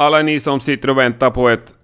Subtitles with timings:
[0.00, 1.74] Alla ni som sitter och väntar på ett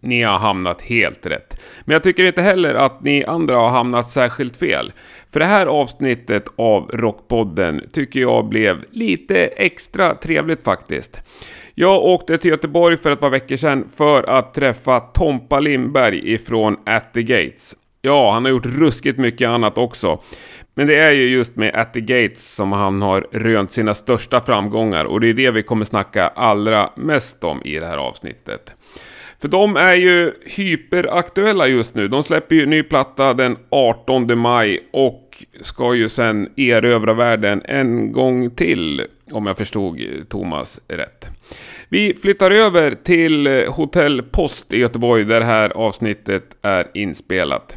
[0.00, 1.60] ni har hamnat helt rätt.
[1.84, 4.92] Men jag tycker inte heller att ni andra har hamnat särskilt fel.
[5.32, 11.20] För det här avsnittet av Rockpodden tycker jag blev lite extra trevligt faktiskt.
[11.74, 16.76] Jag åkte till Göteborg för ett par veckor sedan för att träffa Tompa Lindberg ifrån
[16.86, 17.74] At the Gates.
[18.02, 20.20] Ja, han har gjort ruskigt mycket annat också.
[20.74, 24.40] Men det är ju just med At the Gates som han har rönt sina största
[24.40, 28.74] framgångar och det är det vi kommer snacka allra mest om i det här avsnittet.
[29.40, 32.08] För de är ju hyperaktuella just nu.
[32.08, 38.12] De släpper ju ny platta den 18 maj och ska ju sen erövra världen en
[38.12, 41.28] gång till, om jag förstod Thomas rätt.
[41.88, 47.76] Vi flyttar över till Hotell Post i Göteborg där det här avsnittet är inspelat.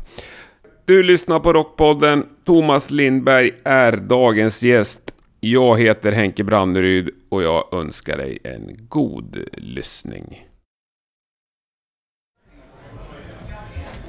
[0.86, 2.26] Du lyssnar på Rockpodden.
[2.46, 5.02] Thomas Lindberg är dagens gäst.
[5.40, 10.48] Jag heter Henke Branneryd och jag önskar dig en god lyssning.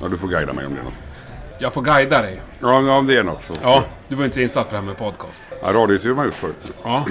[0.01, 0.99] Ja, du får guida mig om det är något.
[1.59, 2.41] Jag får guida dig.
[2.61, 3.55] Ja, om det är något så.
[3.63, 5.43] Ja, du var inte så insatt på det här med podcast.
[5.63, 6.73] Ja, radiointervju har man gjort förut.
[6.85, 7.07] Ja,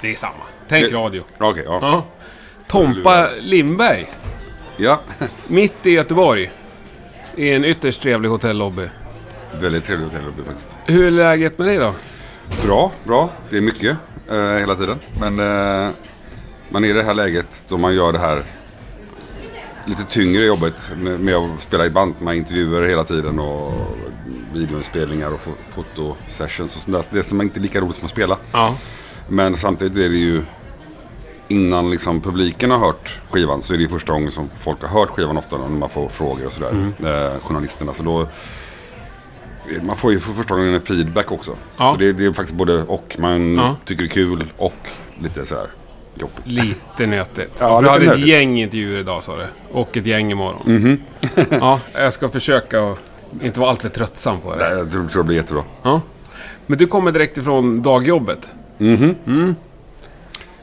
[0.00, 0.32] det är samma.
[0.68, 1.22] Tänk radio.
[1.38, 1.78] Okej, ja.
[1.82, 2.04] Ja.
[2.70, 4.06] Tompa Lindberg,
[4.76, 5.00] Ja.
[5.48, 6.50] mitt i Göteborg.
[7.36, 8.88] I en ytterst trevlig hotellobby.
[9.60, 10.76] Väldigt trevligt hotell faktiskt.
[10.86, 11.94] Hur är läget med dig då?
[12.64, 13.30] Bra, bra.
[13.50, 13.96] Det är mycket
[14.30, 14.98] eh, hela tiden.
[15.20, 15.90] Men eh,
[16.70, 18.44] man är i det här läget då man gör det här
[19.84, 22.14] lite tyngre jobbet med, med att spela i band.
[22.18, 23.72] Man intervjuer hela tiden och
[24.54, 27.16] videoinspelningar och fo- fotosessions och sånt där.
[27.18, 28.36] Det som är inte lika roligt som att spela.
[28.52, 28.74] Ja.
[29.28, 30.42] Men samtidigt är det ju
[31.48, 34.88] innan liksom publiken har hört skivan så är det ju första gången som folk har
[35.00, 36.92] hört skivan ofta när man får frågor och sådär.
[37.04, 37.92] Eh, journalisterna.
[37.92, 38.26] Så då,
[39.82, 41.56] man får ju för första gången en feedback också.
[41.76, 41.90] Ja.
[41.92, 43.16] Så det, det är faktiskt både och.
[43.18, 43.76] Man Ja.
[43.84, 44.74] tycker det är kul och
[45.22, 45.66] lite sådär
[46.14, 46.40] jobbigt.
[46.44, 47.56] Lite nötigt.
[47.60, 48.26] Ja, du hade ett nötigt.
[48.26, 49.46] gäng intervjuer idag sa du.
[49.72, 50.98] Och ett gäng imorgon.
[51.50, 52.98] ja, jag ska försöka att
[53.42, 54.68] inte vara alltför tröttsam på det.
[54.68, 55.62] Nej, Jag tror, det blir jättebra.
[55.82, 56.00] Ja.
[56.66, 58.52] Men du kommer direkt ifrån dagjobbet.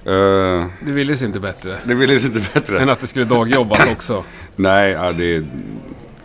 [0.05, 1.77] Eh, Det ville sig inte bättre.
[1.83, 2.79] det blir lite bättre.
[2.81, 4.23] Än att det skulle dagjobbas också.
[4.55, 5.43] Nej, ja, det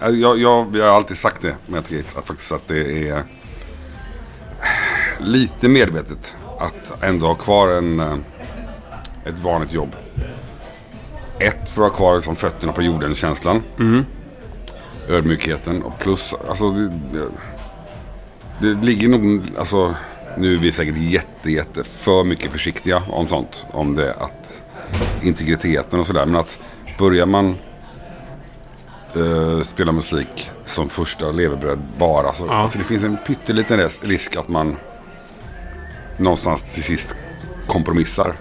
[0.02, 3.24] Alltså, jag, jag, jag har alltid sagt det med Gates, att faktiskt att det är
[5.18, 8.16] lite medvetet att ändå ha kvar en, eh,
[9.24, 9.96] ett vanligt jobb.
[11.38, 13.62] Ett, för att ha kvar liksom, fötterna på jorden-känslan.
[15.08, 17.28] Ödmjukheten och plus, alltså det, det,
[18.60, 19.94] det ligger nog, alltså
[20.36, 23.66] nu är vi säkert jätte, jätte för mycket försiktiga om sånt.
[23.72, 24.62] Om det att
[25.22, 26.26] integriteten och sådär.
[26.26, 26.58] Men att
[26.98, 27.56] börjar man
[29.16, 32.32] eh, spela musik som första levebröd bara.
[32.32, 32.52] Så, Ja.
[32.54, 34.76] alltså det finns en pytteliten ris- risk att man
[36.16, 37.16] någonstans till sist
[37.66, 38.34] kompromissar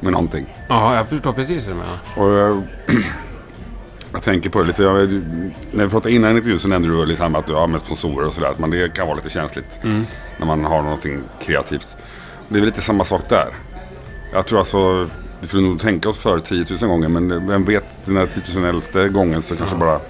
[0.00, 0.46] med någonting.
[0.68, 1.98] Ja, jag förstår precis hur du menar.
[2.16, 2.62] Och jag,
[4.12, 4.82] jag tänker på det lite.
[4.82, 4.94] Jag,
[5.72, 8.32] när vi pratade innan intervjun så nämnde du liksom att du har med sponsorer och
[8.32, 8.54] sådär.
[8.58, 9.80] Man, det kan vara lite känsligt
[10.38, 11.96] när man har någonting kreativt.
[12.48, 13.48] Det är väl lite samma sak där.
[14.32, 15.08] Jag tror alltså,
[15.40, 17.08] vi skulle nog tänka oss för 10 000 gånger.
[17.08, 20.00] Men vem vet, den här 10 000 elfte gången så kanske bara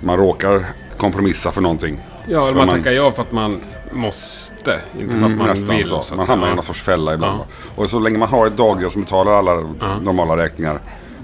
[0.00, 0.64] man råkar
[0.98, 1.98] kompromissa för någonting.
[2.28, 3.60] Ja, eller För man man- tackar ja för att man
[3.92, 4.80] måste.
[4.98, 5.86] Inte för att Mm, man nästan vill.
[5.88, 6.00] så.
[6.02, 6.54] så Man hamnar i Ja.
[6.54, 7.40] någon sorts fälla ibland.
[7.40, 7.46] Ja.
[7.82, 9.54] Och så länge man har ett dagjobb som betalar alla
[10.02, 10.80] normala räkningar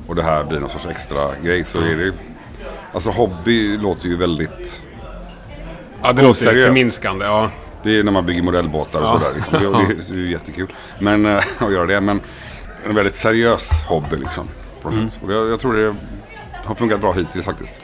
[0.09, 2.13] och det här blir någon sorts extra grej så är det ju...
[2.95, 4.83] Alltså hobby låter ju väldigt...
[6.03, 6.67] Ja, det låter Oseriöst.
[6.67, 7.25] förminskande.
[7.25, 7.51] Ja.
[7.83, 9.19] Det är när man bygger modellbåtar och Ja.
[9.19, 9.31] sådär.
[9.35, 9.55] Liksom.
[9.55, 10.73] Det, det är ju jättekul.
[10.99, 12.01] Men äh, att göra det.
[12.01, 12.21] Men
[12.89, 14.49] en väldigt seriös hobby liksom.
[14.85, 15.09] Mm.
[15.23, 15.95] Och det, jag tror det
[16.65, 17.83] har funkat bra hittills faktiskt.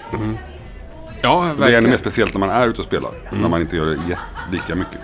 [1.22, 1.90] Ja, Det är ännu verkligen.
[1.90, 3.10] mer speciellt när man är ute och spelar.
[3.28, 3.42] Mm.
[3.42, 4.18] När man inte gör det
[4.52, 4.98] lika mycket.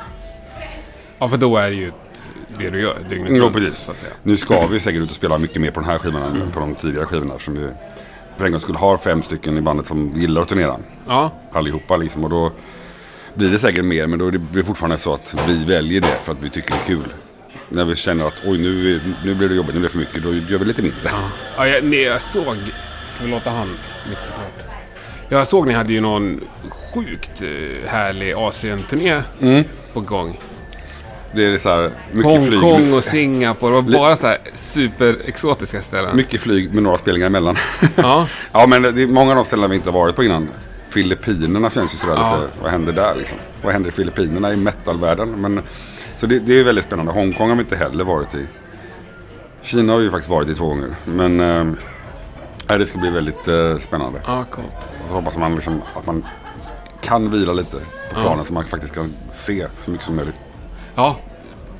[1.18, 1.92] Ja, för då är det ju
[2.58, 3.76] det du gör dygnet runt, precis.
[3.78, 4.12] så att säga.
[4.22, 6.42] Nu ska vi säkert ut och spela mycket mer på den här skivan Mm.
[6.42, 7.34] än på de tidigare skivorna.
[7.34, 7.68] Eftersom vi
[8.36, 10.76] för en gång skulle ha fem stycken i bandet som gillar att turnera.
[11.08, 12.24] Ja, Allihopa liksom.
[12.24, 12.52] Och då
[13.34, 14.06] blir det säkert mer.
[14.06, 16.76] Men då blir det fortfarande så att vi väljer det för att vi tycker det
[16.76, 17.14] är kul.
[17.68, 20.22] När vi känner att oj nu, nu blir det jobbigt, nu blir det för mycket.
[20.22, 21.10] Då gör vi lite mindre.
[21.56, 22.44] ja jag, nej, jag såg...
[23.18, 23.68] Kan vi låta han
[24.08, 24.73] mixa klart?
[25.34, 26.40] Jag såg ni hade ju någon
[26.94, 29.22] sjukt eh, härlig Asien-turné
[29.92, 30.40] på gång.
[31.32, 32.60] Det är så här mycket flyg.
[32.60, 33.74] Hongkong och Singapore.
[33.76, 36.16] Och bara så här superexotiska ställen.
[36.16, 37.56] Mycket flyg med några spelningar emellan.
[37.96, 40.48] Ja, ja men det är många av de ställena vi inte har varit på innan.
[40.88, 42.36] Filippinerna känns ju sådär Ja.
[42.36, 43.38] lite, vad händer där liksom?
[43.62, 45.28] Vad händer i Filippinerna i metalvärlden?
[45.40, 45.60] Men,
[46.16, 47.12] så det, det är väldigt spännande.
[47.12, 48.46] Hongkong har vi inte heller varit i.
[49.62, 50.94] Kina har vi ju faktiskt varit i två gånger.
[51.04, 51.72] Men eh,
[52.68, 54.20] nej, det ska bli väldigt eh, spännande.
[54.26, 54.94] ja coolt.
[55.02, 56.26] Och så hoppas man liksom att man
[57.00, 57.76] kan vila lite
[58.14, 60.36] på planen så man faktiskt kan se så mycket som möjligt.
[60.94, 61.16] Ja,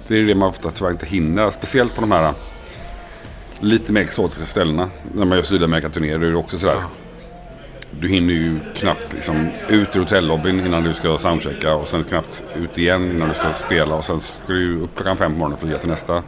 [0.07, 1.51] Det är det man ofta tyvärr inte hinner.
[1.51, 2.35] Speciellt på de här
[3.61, 4.91] lite mer exotiska ställena.
[5.13, 6.75] När man gör Sydamerika-turnéer är det också sådär.
[6.75, 6.89] Ja.
[8.01, 12.43] Du hinner ju knappt liksom ut ur hotellobbyn innan du ska soundchecka och sen knappt
[12.57, 15.59] ut igen innan du ska spela och sen ska du upp klockan fem på morgonen
[15.59, 16.23] för att ge till nästa.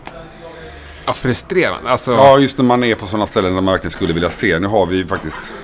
[1.07, 1.91] Ja, frustrerande.
[1.91, 4.59] Alltså, Ja, just när man är på sådana ställen där man verkligen skulle vilja se.
[4.59, 5.55] Nu har vi ju faktiskt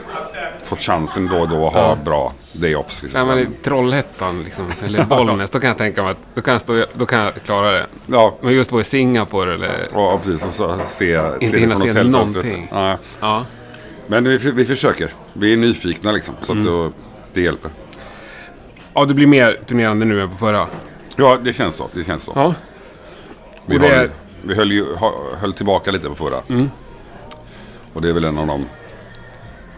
[0.64, 1.98] fått chansen då och då att ha Ja.
[2.04, 3.02] bra day-offs.
[3.02, 3.26] Liksom.
[3.26, 6.52] Nej, men i Trollhättan liksom, eller Bollnäs, då kan jag tänka mig att då kan
[6.52, 7.86] jag, stå, då kan jag klara det.
[8.06, 9.70] Ja, Men just vara i Singapore eller...
[9.92, 10.46] ja, precis.
[10.46, 12.68] Och så se, Inte se hinna se någonting.
[12.70, 12.98] Ja.
[13.20, 13.44] Ja.
[14.06, 15.10] Men vi, vi försöker.
[15.32, 16.34] Vi är nyfikna liksom.
[16.40, 16.64] Så Mm.
[16.64, 16.92] att då,
[17.34, 17.70] det hjälper.
[18.94, 20.66] ja, det blir mer turnerande nu än på förra.
[21.16, 21.88] Ja, det känns så.
[21.92, 22.32] Det känns så.
[22.34, 22.54] Ja.
[23.66, 24.10] Vi, Och det har, är-
[24.42, 24.84] vi höll, ju,
[25.40, 26.42] höll tillbaka lite på förra.
[26.48, 26.70] Mm.
[27.92, 28.64] Och det är väl en av de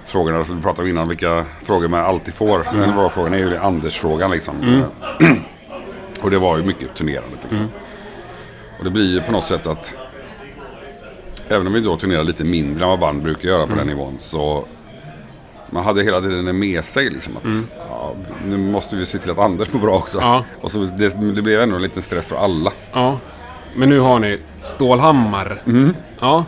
[0.04, 1.08] frågorna som vi pratade om innan.
[1.08, 2.68] Vilka frågor man alltid får.
[2.68, 2.80] Mm.
[2.80, 4.84] Den bra frågan är ju Anders-frågan liksom.
[6.22, 7.58] Och det var ju mycket turnerandet liksom.
[7.60, 7.70] Mm.
[8.78, 9.94] Och det blir ju på något sätt att
[11.48, 13.78] Även om vi då turnerar lite mindre än vad band brukar göra på Mm.
[13.78, 14.64] den nivån så
[15.70, 17.42] man hade hela tiden med sig liksom att
[17.90, 18.14] ja,
[18.46, 20.18] nu måste vi se till att Anders mår bra också.
[20.18, 20.30] Mm.
[20.32, 20.44] Ja.
[20.60, 22.72] Och så det, det blev ändå en liten stress för alla.
[22.92, 23.18] ja.
[23.76, 25.62] Men nu har ni Stålhammar.
[26.20, 26.44] Ja.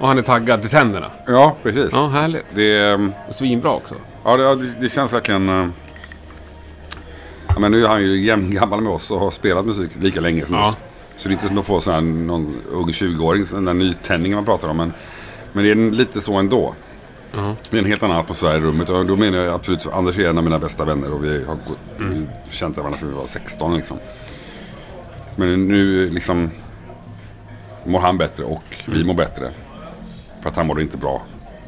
[0.00, 1.10] Och han är taggad till tänderna.
[1.26, 1.88] Ja, precis.
[1.92, 2.44] Ja, härligt.
[2.54, 3.94] Det, ehm, Och svinbra också.
[4.24, 5.48] ja, det, ja, det, det känns verkligen...
[5.48, 5.66] eh,
[7.48, 10.46] Ja, men nu är han ju jämngammal med oss och har spelat musik lika länge
[10.46, 10.68] som Ja.
[10.68, 10.76] oss.
[11.16, 14.36] Så det är inte som att få sån här, någon ung 20-åring, den där nytändningen
[14.36, 14.76] man pratar om.
[14.76, 14.92] Men,
[15.52, 16.74] men det är lite så ändå.
[17.70, 18.88] Det är en helt annan atmosfär i rummet.
[18.88, 21.56] Och då menar jag absolut, Anders är en av mina bästa vänner och vi har
[21.98, 23.96] vi känt varandra sedan vi var 16 liksom.
[25.36, 26.50] Men nu liksom
[27.84, 29.50] mår han bättre och vi mår bättre.
[30.42, 31.22] För att han mår inte bra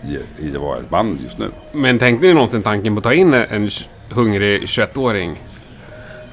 [0.08, 1.50] i, i att vara ett band just nu.
[1.72, 3.70] Men tänkte ni någonsin tanken på att ta in en
[4.10, 5.42] hungrig 21-åring?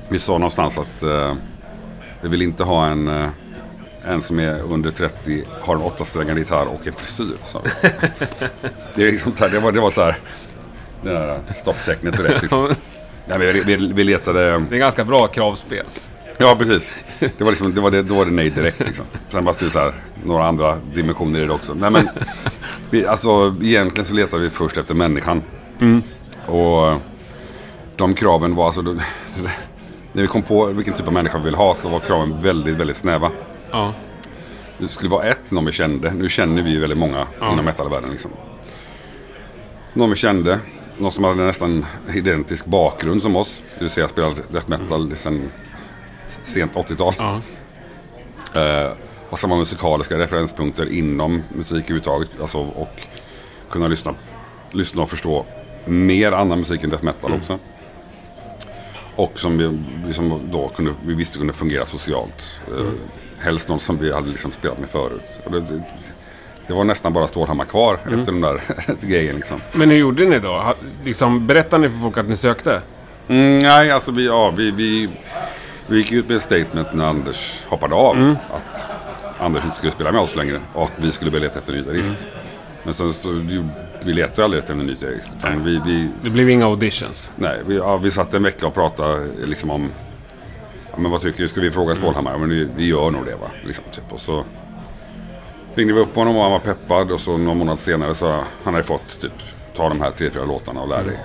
[0.09, 1.35] Vi sa någonstans att eh,
[2.21, 3.29] vi vill inte ha en, eh,
[4.05, 7.35] en som är under 30, har en åttasträngad gitarr och en frisyr.
[7.63, 7.89] vi.
[8.95, 10.17] det, är liksom så här, det, var, det var så här,
[11.03, 12.41] det där stopptecknet direkt.
[12.41, 12.69] Liksom.
[13.25, 14.63] Nej, vi, vi, vi letade...
[14.69, 16.11] Det är ganska bra kravspec.
[16.37, 16.95] Ja, precis.
[17.19, 18.79] Det var, liksom, det var det, då var det nej direkt.
[18.79, 19.05] Liksom.
[19.29, 19.93] Sen var det så här,
[20.25, 21.73] några andra dimensioner i det också.
[21.73, 22.09] Nej, men,
[22.89, 25.41] vi, alltså, egentligen så letade vi först efter människan.
[26.47, 26.99] Och
[27.95, 28.81] de kraven var alltså...
[28.81, 28.93] då-
[30.13, 32.75] När vi kom på vilken typ av människa vi vill ha så var kraven väldigt,
[32.75, 33.31] väldigt snäva.
[33.71, 33.93] Ja.
[34.77, 36.11] Det skulle vara ett, någon vi kände.
[36.13, 38.09] Nu känner vi ju väldigt många inom metalvärlden.
[38.11, 38.31] Liksom.
[39.93, 40.59] Någon vi kände.
[40.97, 43.63] Någon som hade nästan identisk bakgrund som oss.
[43.73, 45.51] Det vill säga spelat death metal sedan
[46.41, 47.13] sent 80-tal.
[47.17, 47.41] Ja.
[48.61, 48.91] Eh,
[49.29, 52.29] och samma musikaliska referenspunkter inom musik överhuvudtaget.
[52.41, 53.01] Alltså, och
[53.69, 54.13] kunna lyssna,
[54.71, 55.45] lyssna och förstå
[55.85, 57.59] mer annan musik än death metal också.
[59.15, 62.61] Och som vi, vi, som då kunde, vi visste kunde fungera socialt.
[62.77, 62.85] Eh,
[63.39, 65.39] helst någon som vi hade liksom spelat med förut.
[65.51, 65.81] Det,
[66.67, 68.61] det var nästan bara Stålhammar kvar efter den där
[69.01, 69.35] grejen.
[69.35, 69.61] Liksom.
[69.73, 70.47] Men hur gjorde ni då?
[70.49, 72.81] Ha- Liksom, berättade ni för folk att ni sökte?
[73.27, 75.09] Mm, nej, alltså vi, ja, vi, vi,
[75.91, 78.35] vi gick ut med ett statement när Anders hoppade av.
[78.53, 78.87] Att
[79.39, 81.83] Anders inte skulle spela med oss längre och vi skulle börja leta efter en ny
[81.83, 82.27] gitarrist.
[82.83, 83.29] Men sen så,
[84.03, 85.31] vi letade aldrig efter en ny gitarrist.
[85.63, 87.31] Vi, vi, Det blev inga auditions.
[87.35, 89.91] nej, vi, ja, vi satt en vecka och pratade liksom om
[90.91, 91.47] ja, men vad tycker du?
[91.47, 92.31] Ska vi fråga Stålhammar?
[92.31, 93.47] Ja, men vi, vi gör nog det va.
[93.65, 94.13] Liksom, typ.
[94.13, 94.45] Och så
[95.75, 98.73] ringde vi upp honom och han var peppad och så någon månad senare så han
[98.73, 99.31] hade fått typ
[99.75, 101.19] ta de här tre, fyra låtarna och lär dig.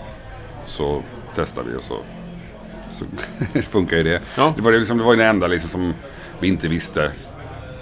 [0.67, 1.03] Så
[1.35, 1.99] testade vi och så,
[2.99, 3.05] så
[3.69, 4.21] funkar ju det.
[4.35, 4.53] Ja.
[4.57, 5.95] Det var ju liksom, det var det enda liksom som
[6.41, 7.13] vi inte visste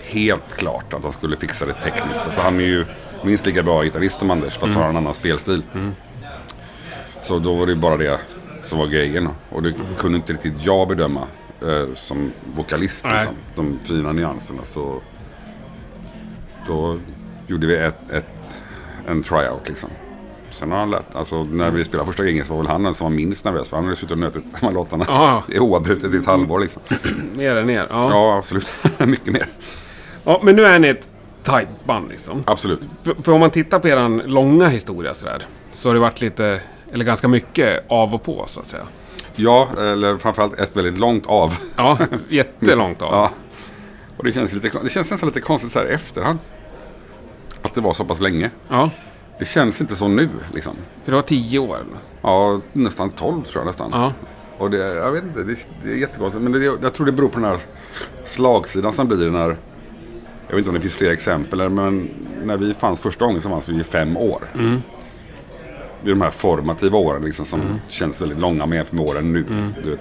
[0.03, 2.25] helt klart att han skulle fixa det tekniskt.
[2.25, 2.85] Alltså han är ju
[3.23, 5.63] minst lika bra gitarrist som Anders fast har han en annan spelstil.
[7.21, 8.19] Så då var det bara det
[8.63, 9.29] som var grejen.
[9.51, 11.27] Och det kunde inte riktigt jag bedöma
[11.63, 13.07] eh, som vokalist.
[13.13, 14.65] Liksom, de fina nyanserna.
[14.65, 15.01] Så
[16.67, 16.99] då
[17.47, 18.63] gjorde vi ett, ett,
[19.09, 19.91] en tryout liksom.
[20.55, 22.95] Sen har han lärt, alltså när vi spelade första gången så var väl han den
[22.95, 25.05] som var minst nervös för han hade suttit och nötit de här låtarna.
[25.09, 25.43] Ja.
[25.61, 26.83] Oavbrutet i ett halvår liksom.
[27.37, 27.87] Mer än er.
[27.91, 28.11] Ja.
[28.11, 28.73] Ja, absolut.
[28.99, 29.47] Mycket mer.
[30.25, 30.41] ja.
[30.43, 31.09] Men nu är ni ett
[31.43, 32.43] tight band liksom.
[32.47, 32.81] Absolut.
[33.03, 35.47] För, för om man tittar på er långa historia sådär.
[35.73, 36.61] Så har det varit lite,
[36.93, 38.87] eller ganska mycket av och på så att säga.
[39.37, 41.53] Ja, eller framförallt ett väldigt långt av.
[41.77, 43.13] Ja, jättelångt av.
[43.13, 43.31] Ja.
[44.17, 46.39] Och det känns, lite, det känns nästan lite konstigt så här i efterhand.
[47.63, 48.51] Att det var så pass länge.
[48.69, 48.91] Ja,
[49.39, 50.75] Det känns inte så nu liksom.
[51.05, 51.77] för det var tio år.
[51.77, 51.87] eller?
[52.23, 53.91] Ja, nästan 12 tror jag nästan.
[53.93, 54.13] Ja.
[54.59, 56.43] Och det, jag vet inte, det, det är jättekonstigt.
[56.43, 57.61] Men det, jag tror det beror på den här
[58.25, 59.57] slagsidan som blir när...
[60.49, 62.09] Jag vet inte om det finns fler exempel, men
[62.45, 64.41] när vi fanns första gången så fanns vi i fem år.
[66.03, 69.45] Det är de här formativa åren liksom, som känns väldigt långa med för åren nu.
[69.85, 70.01] Du vet,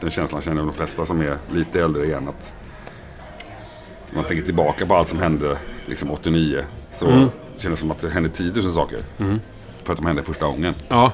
[0.00, 2.28] den känslan känner de flesta som är lite äldre igen.
[2.28, 2.52] Att
[4.10, 7.28] man tänker tillbaka på allt som hände liksom 89 så Mm.
[7.58, 8.98] Kändes som att det hände 10 000 saker.
[9.82, 11.12] För att de hände första gången Ja.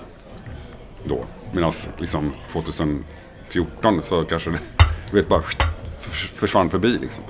[1.05, 1.25] då.
[1.53, 4.59] Medan liksom 2014 så kanske det
[5.11, 5.41] du vet, bara
[5.99, 7.25] förs- försvann förbi liksom.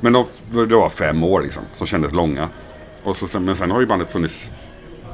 [0.00, 2.48] Men då, det var fem år liksom, som kändes långa.
[3.04, 4.50] Och så, men sen har ju bandet funnits,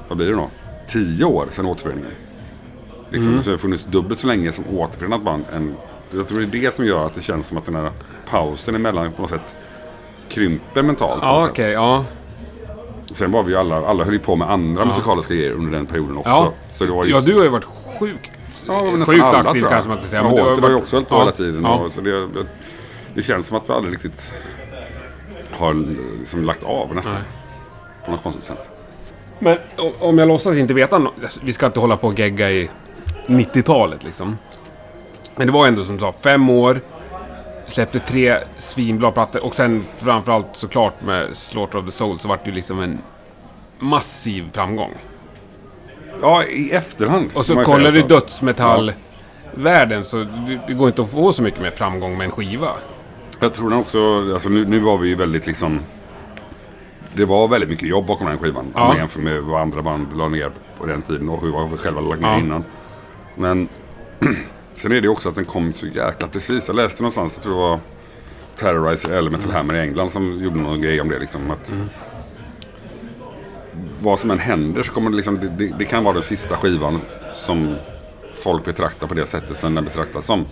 [0.08, 0.50] vad blir det då?
[0.88, 2.10] Tio år sedan återföreningen.
[3.10, 5.44] Liksom, Så det har funnits dubbelt så länge som återförenat band.
[5.52, 5.76] Än,
[6.10, 7.92] jag tror det är det som gör att det känns som att den här
[8.30, 9.54] pausen emellan på något sätt
[10.28, 11.22] krymper mentalt.
[11.22, 11.70] Ja, okej.
[11.70, 12.04] ja.
[13.12, 15.86] Sen var vi ju alla, alla höll ju på med andra musikaliska grejer under den
[15.86, 16.30] perioden också.
[16.30, 16.52] Ja.
[16.72, 18.32] Så det var ju ja, du har ju varit sjukt,
[18.66, 19.70] Ja, nästan sjukt alla aktiv tror jag.
[19.70, 20.22] kanske man ska säga.
[20.36, 21.18] Ja, du har ju också hållit på ja.
[21.18, 21.64] hela tiden.
[21.64, 21.74] Ja.
[21.74, 22.28] Och, så det,
[23.14, 24.32] det, känns som att vi aldrig riktigt
[25.50, 25.74] har
[26.18, 27.14] liksom lagt av nästan.
[27.14, 27.22] Nej.
[28.04, 28.68] På något konstigt sätt.
[29.38, 29.58] Men
[29.98, 32.70] om jag låtsas inte veta no- Vi ska inte hålla på och gegga i
[33.26, 34.38] 90-talet liksom.
[35.36, 36.80] Men det var ändå som du sa, fem år.
[37.68, 42.44] Släppte tre svinbra plattor och sen framförallt såklart med Slaughter of the Soul så vart
[42.44, 42.98] det ju liksom en
[43.78, 44.92] massiv framgång.
[46.22, 47.30] Ja, i efterhand.
[47.34, 50.26] Och så kollar du dödsmetallvärlden så
[50.66, 52.70] det, går inte att få så mycket med framgång med en skiva.
[53.40, 55.80] Jag tror den också, alltså nu, nu var vi ju väldigt liksom...
[57.14, 58.72] Det var väldigt mycket jobb bakom den skivan.
[58.74, 58.80] Ja.
[58.80, 61.76] Om man jämför med vad andra band la ner på den tiden och hur vi
[61.76, 62.38] själva lagt ner Ja.
[62.38, 62.64] innan.
[63.34, 63.68] Men
[64.78, 66.66] sen är det också att den kom så jäkla precis.
[66.68, 67.80] Jag läste någonstans, jag tror det var
[68.56, 71.18] Terrorizer eller Metal Hammer i England som gjorde någon grej om det.
[71.18, 71.72] Liksom, att
[74.00, 76.56] Vad som än händer så kommer det liksom, det, det, det kan vara den sista
[76.56, 77.00] skivan
[77.32, 77.74] som
[78.34, 80.44] folk betraktar på det sättet som den betraktas som.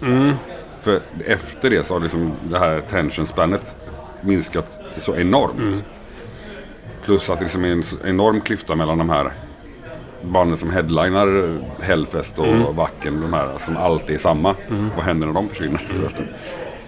[0.80, 3.76] För efter det så har liksom det här attention spannet
[4.21, 5.85] minskat så enormt.
[7.04, 9.33] Plus att det liksom är en enorm klyfta mellan de här
[10.26, 14.54] banden som headlinar Hellfest och Wacken, de här som alltid är samma.
[14.97, 16.26] Vad händer när de försvinner förresten?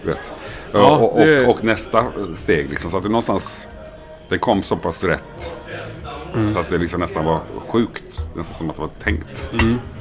[0.03, 0.33] Vet.
[0.73, 2.05] Ja, och, det- och nästa
[2.35, 2.91] steg liksom.
[2.91, 3.69] Så att det någonstans,
[4.29, 5.53] det kom så pass rätt.
[6.53, 8.29] Så att det liksom nästan var sjukt.
[8.35, 9.49] Nästan som att det var tänkt.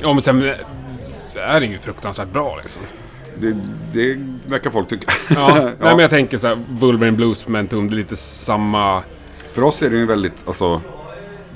[0.01, 0.51] Ja men sen
[1.36, 2.82] är det ju fruktansvärt bra liksom.
[3.39, 3.56] Det,
[3.94, 4.17] det
[4.50, 5.12] verkar folk tycka.
[5.36, 9.01] Ja, Nej, men jag tänker så här, Wolverine Blues Momentum, det är lite samma...
[9.53, 10.82] För oss är det ju väldigt, alltså,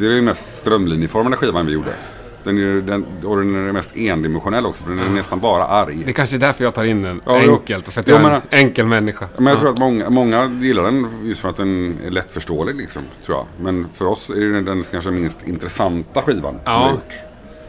[0.10, 1.94] det är ju mest strömlinjeformade skivan vi gjorde.
[2.44, 6.04] Den är, den, och den är mest endimensionell också, för den är nästan bara arg.
[6.06, 7.94] Det kanske är därför jag tar in den Ja, enkelt.
[7.94, 9.28] För att jag är en men- enkel människa.
[9.38, 13.02] Men jag tror att många, många gillar den just för att den är lättförståelig liksom,
[13.26, 13.46] tror jag.
[13.66, 16.78] Men för oss är det den kanske minst intressanta skivan som Ja.
[16.80, 17.14] vi har gjort.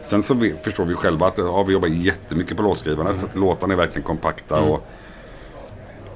[0.03, 3.35] Sen så vi, förstår vi själva att ja, vi jobbar jättemycket på låtskrivandet så att
[3.35, 4.87] låtarna är verkligen kompakta och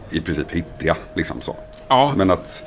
[0.10, 0.96] i princip hittiga.
[1.14, 1.56] Liksom så.
[1.88, 2.64] Ja, Men att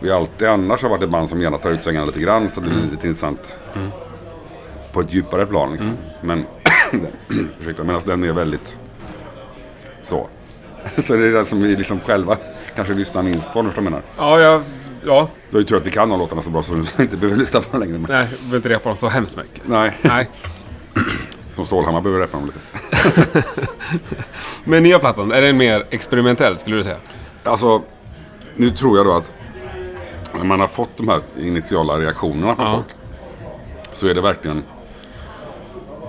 [0.00, 2.60] vi alltid annars har varit ett band som gärna tar ut svängarna lite grann så
[2.60, 3.58] det blir lite intressant.
[4.92, 5.92] På ett djupare plan liksom.
[6.20, 6.46] Men,
[7.60, 8.76] ursäkta, medan den är väldigt
[10.02, 10.28] så.
[10.98, 12.36] så det är den som vi liksom själva
[12.76, 14.02] kanske lyssnar minst på om du förstår menar.
[14.16, 14.62] ja, jag,
[15.04, 15.28] ja.
[15.50, 17.38] Du har ju tur att vi kan de låtarna så bra så du inte behöver
[17.38, 17.98] lyssna på dem längre.
[17.98, 19.68] Men, Nej, jag behöver inte repa dem så hemskt mycket.
[19.68, 20.28] nej, Nej.
[21.48, 23.42] som Stålhammar behöver räppa dem lite.
[24.64, 26.96] Men nya plattan, är den mer experimentell skulle du säga?
[27.44, 27.82] Alltså,
[28.56, 29.32] nu tror jag då att
[30.34, 32.72] när man har fått de här initiala reaktionerna från Ja.
[32.72, 32.86] folk
[33.92, 34.62] så är det verkligen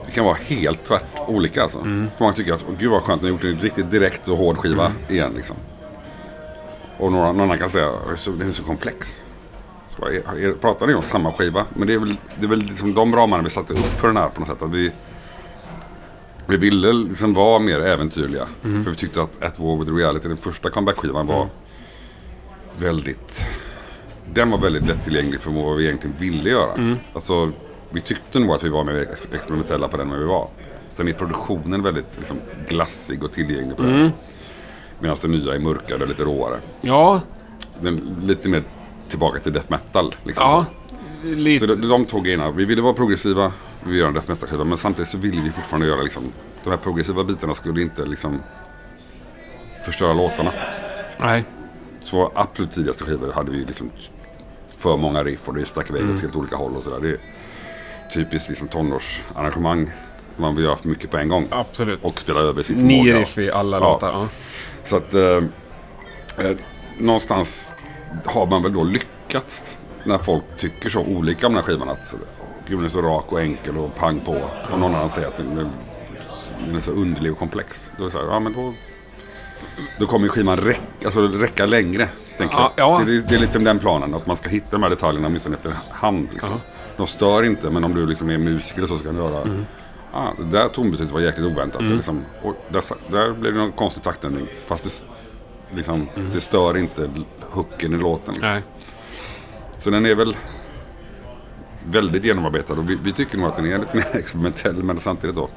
[0.06, 1.80] det kan vara helt tvärt olika alltså.
[1.80, 4.38] För många tycker att "Åh, gud vad skönt, ni har gjort en riktigt direkt och
[4.38, 5.56] hård skiva igen liksom.
[6.98, 7.92] Och några, någon kan säga
[8.26, 9.22] den är så komplex.
[9.96, 10.16] Så bara, är,
[10.50, 11.66] är, pratar ni om samma skiva?
[11.74, 14.18] Men det är väl, det är väl liksom de ramarna vi satte upp för den
[14.18, 14.62] här på något sätt.
[14.62, 14.92] Att vi,
[16.48, 18.48] vi ville liksom vara mer äventyrliga.
[18.62, 21.48] För vi tyckte att At War with Reality, den första comeback-skivan var
[22.78, 23.46] väldigt...
[24.34, 26.96] Den var väldigt lättillgänglig för vad vi egentligen ville göra.
[27.14, 27.52] Alltså,
[27.90, 30.48] vi tyckte nog att vi var mer ex- experimentella på den än vi var.
[30.90, 34.12] Sen är produktionen väldigt liksom, glassig och tillgänglig på den.
[35.00, 36.60] Medan den nya är mörkare och lite råare.
[36.82, 37.22] Ja,
[37.82, 38.64] Den, lite mer
[39.10, 40.16] tillbaka till death metal.
[40.24, 40.66] Liksom, ja.
[41.22, 41.28] så.
[41.28, 41.68] Lite.
[41.68, 42.52] Så de, de två grejerna.
[42.52, 43.52] Vi ville vara progressiva,
[43.84, 44.64] vi ville göra en death metal-skiva.
[44.64, 46.24] Men samtidigt så ville vi fortfarande göra liksom,
[46.64, 48.42] de här progressiva bitarna skulle inte liksom
[49.86, 50.52] förstöra låtarna.
[51.20, 51.44] Nej.
[52.02, 53.92] Så våra absolut tidigaste skivor hade vi liksom
[54.78, 57.00] för många riff och det stack iväg åt helt olika håll och sådär.
[57.02, 57.18] Det är
[58.14, 59.92] typiskt liksom tonårsarrangemang.
[60.38, 61.48] Man vill göra för mycket på en gång.
[61.52, 62.00] Absolut.
[62.04, 63.04] Och spela över sin förmåga.
[63.04, 63.94] Nio riff i alla Ja.
[63.94, 64.12] låtar.
[64.12, 64.28] Ja.
[64.84, 65.22] Så att eh,
[66.38, 66.58] eh,
[67.00, 67.76] någonstans
[68.26, 71.90] har man väl då lyckats när folk tycker så olika om den här skivan.
[71.90, 72.16] Att
[72.68, 74.32] den är så rak och enkel och pang på.
[74.74, 75.70] Och någon annan säger att den, den,
[76.66, 77.92] den är så underlig och komplex.
[77.98, 78.74] Då är det så här, ja men då,
[80.00, 82.10] då kommer ju skivan räcka, alltså, räcka längre.
[82.38, 83.02] Tänker Ja, jag.
[83.02, 83.06] ja.
[83.06, 85.74] Det, det, är lite den planen, att man ska hitta de här detaljerna åtminstone efter
[85.92, 86.28] hand.
[86.34, 86.62] Liksom.
[86.98, 89.66] De stör inte, men om du liksom är musiker så, kan du höra Mm.
[90.14, 91.82] Ah, det där tonbytet var jäkligt oväntat.
[91.82, 92.26] Liksom.
[92.42, 94.48] Och där, där blev det någon konstig taktändring.
[94.68, 95.06] Fast
[95.72, 97.10] det, liksom, det stör inte
[97.42, 98.34] hooken i låten.
[98.34, 98.52] Liksom.
[98.52, 98.62] Nej.
[99.78, 100.36] Så den är väl
[101.84, 105.36] väldigt genomarbetad och vi, vi tycker nog att den är lite mer experimentell men samtidigt
[105.36, 105.50] då.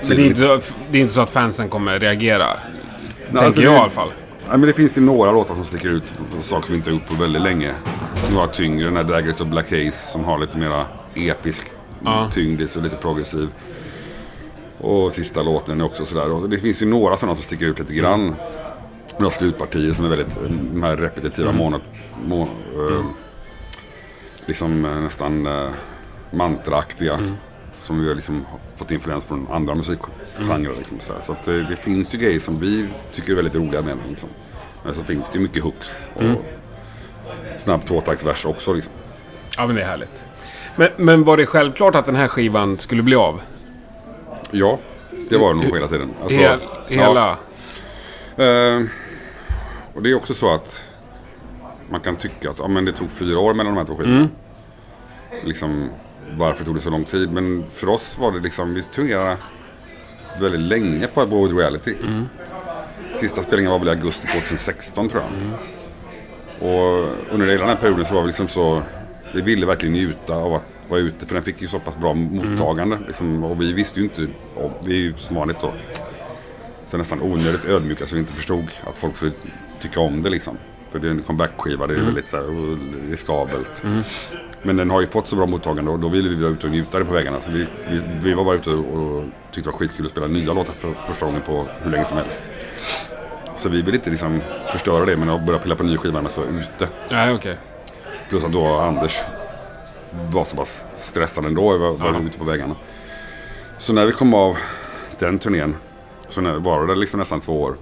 [0.00, 2.46] Men det är, inte så, det är inte så att fansen kommer reagera.
[3.40, 4.12] Tänker alltså jag det- i alla fall.
[4.46, 6.14] Ja, men det finns ju några låtar som sticker ut.
[6.40, 7.74] Saker som inte har gjort på väldigt länge.
[8.32, 8.84] Några tyngre.
[8.84, 11.62] Den här Daggers of Black Haze som har lite mera episk
[12.04, 12.28] Ja.
[12.30, 13.48] tyngd och lite progressiv.
[14.80, 16.30] Och sista låten är också sådär.
[16.32, 18.34] Och det finns ju några sådana som sticker ut lite grann.
[19.18, 20.36] Några slutpartier som är väldigt,
[20.72, 21.58] de här repetitiva Mm.
[21.58, 21.80] månad,
[22.26, 23.04] må, eh,
[24.46, 25.68] liksom eh, nästan uh,
[26.30, 27.14] mantraaktiga.
[27.14, 27.32] Mm.
[27.80, 28.44] Som vi liksom
[28.76, 30.74] fått influens från andra musikgenrer.
[30.78, 33.82] Liksom, så så att, eh, det finns ju grejer som vi tycker är väldigt roliga
[33.82, 34.08] med den.
[34.10, 34.28] Liksom.
[34.84, 36.36] Men så finns det ju mycket hooks och Mm.
[37.58, 38.72] snabb tvåtaktsvers också.
[38.72, 38.92] Liksom.
[39.56, 40.24] Ja, men det är härligt.
[40.76, 43.40] Men, men var det självklart att den här skivan skulle bli av?
[44.50, 44.78] Ja,
[45.30, 46.10] det var det nog hela tiden.
[46.22, 47.30] Alltså, Hel, hela?
[48.36, 48.82] Eh,
[49.94, 50.82] och det är också så att
[51.90, 54.28] man kan tycka att ja, men det tog fyra år mellan de här två skivorna.
[55.44, 55.90] Liksom,
[56.38, 57.32] varför tog det så lång tid?
[57.32, 59.36] Men för oss var det liksom, vi turnerade
[60.40, 61.94] väldigt länge på Broad Reality.
[63.20, 65.30] Sista spelningen var väl i augusti 2016 tror jag.
[66.70, 68.82] Och under hela den här perioden så var vi liksom så,
[69.34, 72.14] vi ville verkligen njuta av att vara ute för den fick ju så pass bra
[72.14, 72.98] mottagande.
[73.06, 75.72] Liksom, och vi visste ju inte, och vi är ju som vanligt då,
[76.86, 79.32] så nästan onödigt ödmjuka så vi inte förstod att folk skulle
[79.80, 80.58] tycka om det liksom.
[80.90, 82.78] För det är en comeback-skiva, det är väldigt så här, oh,
[83.10, 83.82] riskabelt.
[84.66, 86.72] Men den har ju fått så bra mottagande och då ville vi vara ute och
[86.72, 87.40] njuta det på vägarna.
[87.40, 90.52] Så vi, vi, vi var bara ute och tyckte det var skitkul att spela nya
[90.52, 92.48] låtar för första gången på hur länge som helst.
[93.54, 94.40] Så vi ville inte liksom
[94.72, 96.88] förstöra det men att börja pilla på nya skivan medan vi var ute.
[97.10, 97.56] Nej, okej.
[98.28, 99.18] Plus att då Anders
[100.30, 102.74] var så pass stressad ändå över att vara ute på vägarna.
[103.78, 104.56] Så när vi kom av
[105.18, 105.76] den turnén,
[106.28, 107.76] så när, var det liksom nästan två år,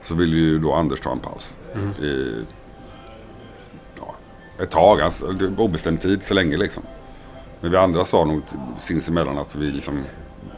[0.00, 1.56] så ville ju då Anders ta en paus.
[2.02, 2.61] I, ja,
[4.62, 6.82] ett tag, alltså, obestämd tid så länge liksom.
[7.60, 8.42] Men vi andra sa nog
[8.78, 10.04] sinsemellan att vi liksom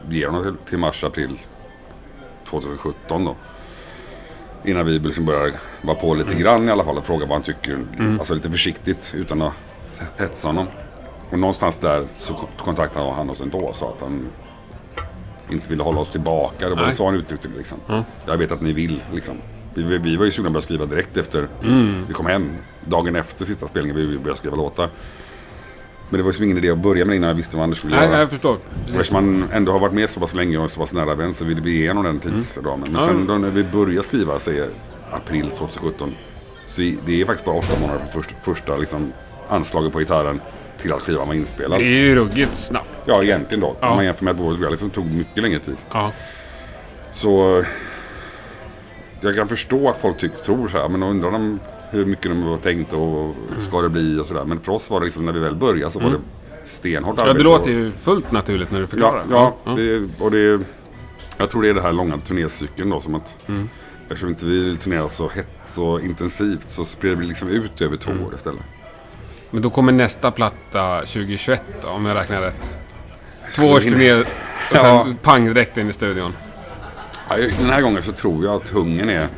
[0.09, 1.39] ger honom till, till mars, april
[2.45, 3.37] 2017 då.
[4.65, 7.43] Innan vi liksom börjar vara på lite grann i alla fall och fråga vad han
[7.43, 7.79] tycker.
[8.19, 9.53] Alltså lite försiktigt utan att
[10.17, 10.67] hetsa honom.
[11.31, 14.27] Och någonstans där så kontaktade han oss ändå och sa att han
[15.51, 16.69] inte ville hålla oss tillbaka.
[16.69, 16.95] Det var Nej.
[16.95, 17.79] så han uttryckte det liksom.
[18.27, 19.37] Jag vet att ni vill liksom.
[19.75, 21.49] Vi, vi, var ju sugna på att börja skriva direkt efter
[22.09, 22.57] vi kom hem.
[22.85, 24.91] Dagen efter sista spelningen vi börja skriva låtar.
[26.11, 27.79] Men det var ju som ingen idé att börja med innan jag visste vad Anders
[27.79, 28.19] skulle Nej, göra.
[28.19, 28.59] jag förstår.
[28.87, 31.45] Eftersom man ändå har varit med så pass länge och så pass nära vän så
[31.45, 32.89] ville vi ge honom den tidsramen.
[32.93, 33.07] Men Ja.
[33.07, 34.69] sen då när vi började skriva, säger
[35.11, 36.15] april 2017.
[36.67, 39.13] Så det är faktiskt bara åtta månader från först, första liksom,
[39.49, 40.41] anslaget på gitarren
[40.79, 41.79] till att skivan var inspelad.
[41.81, 42.89] Det är ju ruggigt snabbt.
[43.05, 43.77] Ja, egentligen då.
[43.81, 43.89] Ja.
[43.91, 45.77] Om man jämför med Bored Reality som tog mycket längre tid.
[45.93, 46.13] Ja.
[47.11, 47.65] Så
[49.21, 51.61] jag kan förstå att folk tycker, tror så här, men undrar de
[51.95, 54.45] hur mycket de var tänkt och ska det bli och sådär.
[54.45, 56.17] Men för oss var det liksom när vi väl började så var det
[56.65, 59.25] stenhårt ja, det arbete låter ju fullt naturligt när du förklarar.
[59.31, 60.61] Ja, ja, Det, och det,
[61.37, 63.37] jag tror det är det här långa turnécykeln då som att
[64.09, 68.13] eftersom inte vi turnerar så hett så intensivt så sprider vi liksom ut över två
[68.13, 68.63] år istället.
[69.51, 72.77] Men då kommer nästa platta 2021 då, om jag räknar rätt.
[73.57, 74.27] Två års turné och
[74.71, 75.07] sen Ja.
[75.23, 76.33] pang direkt in i studion.
[77.29, 79.29] Ja, Den här gången så tror jag att hungern är...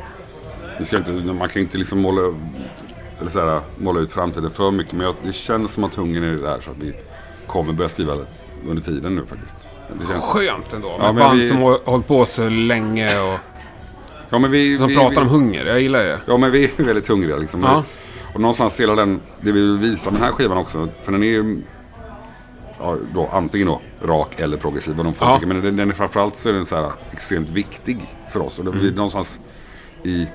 [0.79, 2.21] Det ska inte, man kan ju inte liksom måla,
[3.19, 6.23] eller så här, måla ut framtiden för mycket men jag, det känns som att hungern
[6.23, 6.93] är där så att vi
[7.47, 8.13] kommer börja skriva
[8.67, 9.67] under tiden nu faktiskt.
[9.99, 10.87] Det känns, Skönt ändå.
[10.97, 13.39] Med Ja, band vi- som har hållit på så länge och
[14.29, 15.65] ja, men vi, som vi, pratar vi, om hunger.
[15.65, 16.19] Jag gillar det.
[16.25, 17.63] Ja, men vi är väldigt hungriga liksom.
[17.63, 17.83] Ja.
[18.33, 21.23] Och någonstans hela den, det vi vill visa med den här skivan också, för den
[21.23, 21.61] är ju
[22.79, 25.33] ja, då, antingen då rak eller progressiv, vad de får Ja.
[25.35, 25.47] tycka.
[25.47, 28.59] Men den, den är framförallt så är den så här extremt viktig för oss.
[28.59, 28.83] Och det, Mm.
[28.83, 29.39] vi, någonstans
[30.03, 30.27] i,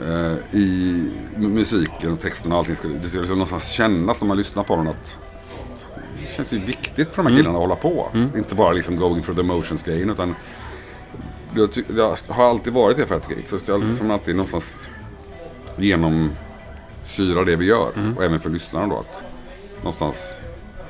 [0.00, 4.28] eh, i mu- musiken och texten och allting, ska, det ska liksom någonstans kännas när
[4.28, 5.18] man lyssnar på den att
[6.22, 7.36] det känns ju viktigt för de här Mm.
[7.36, 8.08] killarna att hålla på.
[8.36, 10.34] Inte bara liksom going for the motions-grejen utan
[11.56, 13.42] jag, jag har alltid varit det för ett gate.
[13.48, 13.86] Så ska Mm.
[13.88, 14.88] liksom alltid någonstans
[15.76, 17.88] genomsyra det vi gör.
[17.96, 18.16] Mm.
[18.16, 18.98] Och även för lyssnarna då.
[18.98, 19.24] Att
[19.78, 20.40] någonstans,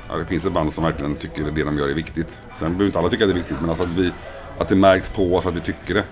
[0.09, 2.41] ja, det finns ett band som verkligen tycker att det de gör är viktigt.
[2.55, 3.57] Sen behöver inte alla tycka att det är viktigt.
[3.61, 4.11] Men alltså att, vi,
[4.57, 6.03] att det märks på oss att vi tycker det.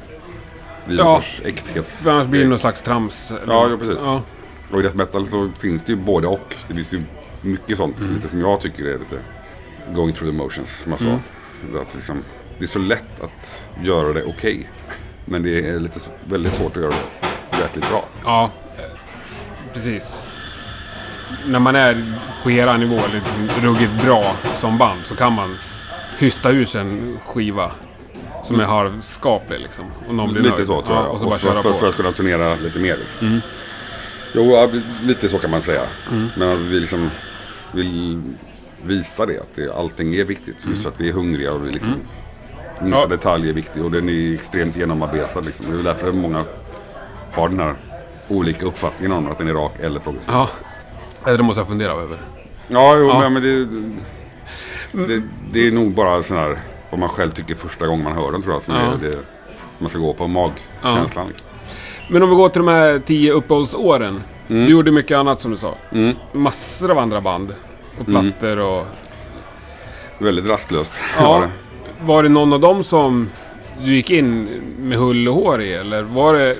[0.87, 1.03] Blir Ja.
[1.03, 2.07] någon sorts äkthets...
[2.07, 3.33] Annars blir det någon slags trams.
[3.47, 4.01] Ja, jo, precis.
[4.05, 4.21] Ja.
[4.71, 6.55] Och i death metal så finns det ju både och.
[6.67, 7.01] Det finns ju
[7.41, 8.13] mycket sånt, Mm.
[8.15, 9.19] lite som jag tycker är lite
[9.93, 11.05] going through the motions, som jag sa.
[11.05, 11.81] Mm.
[11.81, 12.23] Att liksom,
[12.57, 14.69] det är så lätt att göra det okej.
[15.25, 16.93] Men det är lite, väldigt svårt att göra
[17.51, 18.05] det jäkligt bra.
[18.25, 18.51] Ja,
[19.73, 20.19] precis.
[21.45, 25.57] När man är på era nivå, liksom ruggigt bra som band, så kan man
[26.17, 27.71] hysta ur sig en skiva
[28.45, 29.85] som är halvskaplig liksom.
[30.07, 30.67] Och någon blir Lite nöjd.
[30.67, 31.13] så tror ja, jag.
[31.13, 31.77] Och så bara för, köra för, på.
[31.77, 32.97] för att kunna turnera lite mer.
[32.97, 33.27] Liksom.
[33.27, 33.39] Mm.
[34.33, 34.69] Jo, ja,
[35.03, 35.81] lite så kan man säga.
[36.11, 36.27] Mm.
[36.37, 37.09] Men vi liksom
[37.71, 38.21] vill
[38.83, 39.39] visa det.
[39.39, 40.65] Att det, allting är viktigt.
[40.69, 41.91] Just för att vi är hungriga och vi liksom...
[41.91, 42.05] Minsta
[42.81, 42.93] Mm.
[42.99, 43.05] Ja.
[43.07, 45.39] detalj är viktig och den är extremt genomarbetad.
[45.41, 45.65] Liksom.
[45.71, 46.45] Det är därför många
[47.33, 47.75] har den här
[48.27, 50.33] olika uppfattningen om att den är rak eller progressiv.
[50.33, 50.49] Ja.
[51.37, 52.17] Det måste jag fundera över.
[52.67, 53.29] Ja, jo, Ja.
[53.29, 57.87] men- men det, det, det är nog bara sån här vad man själv tycker första
[57.87, 58.61] gången man hör den tror jag.
[58.61, 58.79] Som Ja.
[58.81, 59.17] är det
[59.79, 61.27] man ska gå på magkänslan.
[61.27, 61.47] Liksom.
[62.09, 64.23] Men om vi går till de här tio uppehållsåren.
[64.49, 64.65] Mm.
[64.65, 65.75] Du gjorde mycket annat som du sa.
[66.31, 67.53] Massor av andra band.
[67.99, 68.31] Och Mm.
[68.31, 68.85] plattor och...
[70.17, 71.39] Väldigt rastlöst var Ja.
[71.41, 71.49] det.
[72.05, 73.29] Var det någon av dem som
[73.83, 74.43] du gick in
[74.79, 75.73] med hull och hår i?
[75.73, 76.55] Eller var det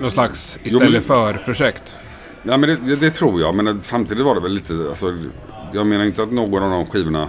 [0.00, 1.96] någon slags istället för-projekt?
[2.42, 4.72] Ja, men det, det, det tror jag, men samtidigt var det väl lite...
[4.88, 5.14] Alltså,
[5.72, 7.28] jag menar inte att någon av de skivorna...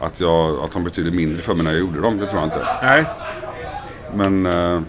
[0.00, 2.46] Att, jag, att de betyder mindre för mig när jag gjorde dem, det tror jag
[2.46, 2.66] inte.
[2.82, 3.04] Nej.
[4.14, 4.82] Men eh,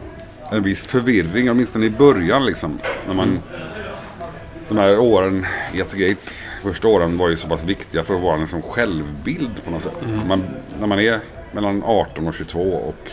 [0.52, 2.80] en viss förvirring, åtminstone i början liksom.
[3.08, 3.40] När man,
[4.70, 8.22] De här åren i At Gates, första åren var ju så pass viktiga för att
[8.22, 10.14] vara en självbild på något sätt.
[10.28, 10.44] Man,
[10.80, 11.20] när man är
[11.52, 13.10] mellan 18 och 22 och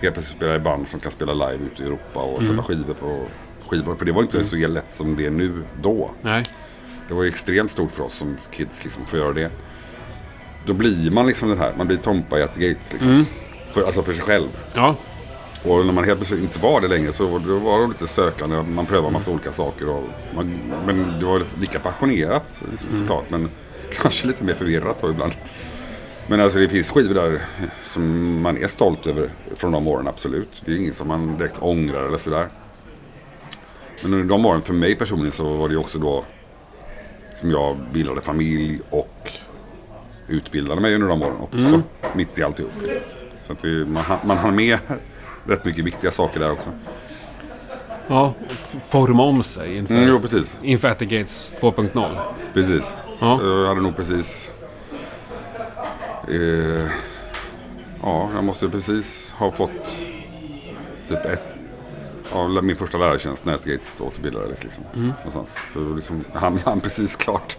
[0.00, 2.94] helt plötsligt spelar i band som kan spela live ute i Europa och sätta skivor
[2.94, 3.20] på
[3.68, 3.94] skivor.
[3.94, 6.10] För det var inte så lätt som det är nu då.
[6.22, 6.44] Nej.
[7.08, 9.50] Det var ju extremt stort för oss som kids liksom, att få göra det.
[10.64, 12.92] Då blir man liksom det här, man blir Tompa i At Gates.
[12.92, 13.26] Liksom.
[13.72, 14.48] För, alltså för sig själv.
[14.74, 14.96] Ja.
[15.64, 18.62] Och när man helt plötsligt inte var det längre så var det lite sökande.
[18.62, 19.88] Man prövade massa olika saker.
[19.88, 23.30] Och man, men det var lika passionerat liksom, såklart.
[23.30, 23.50] Men
[24.02, 25.32] kanske lite mer förvirrat då ibland.
[26.26, 27.42] Men alltså det finns skivor där
[27.84, 30.62] som man är stolt över från de åren, absolut.
[30.64, 32.48] Det är inget som man direkt ångrar eller sådär.
[34.02, 36.24] Men under de åren för mig personligen så var det också då
[37.34, 39.32] som jag bildade familj och
[40.28, 41.82] utbildade mig under de åren också.
[42.14, 42.72] Mitt i alltihop.
[43.42, 44.78] Så att det, man, man hann med
[45.46, 46.70] rätt mycket viktiga saker där också.
[48.08, 48.34] Ja.
[48.88, 50.58] Forma om sig inför, Mm, jo, precis.
[50.62, 52.06] inför Gates 2.0.
[52.54, 52.96] Precis.
[53.20, 53.42] Ja.
[53.42, 54.50] Jag hade nog precis...
[56.28, 56.90] Eh,
[58.02, 59.98] ja, jag måste precis ha fått
[61.08, 61.42] typ ett...
[62.32, 64.62] Ja, min första lärartjänst när Gates återbildades.
[64.64, 65.58] Liksom, någonstans.
[65.72, 67.56] Så liksom, han han precis klart.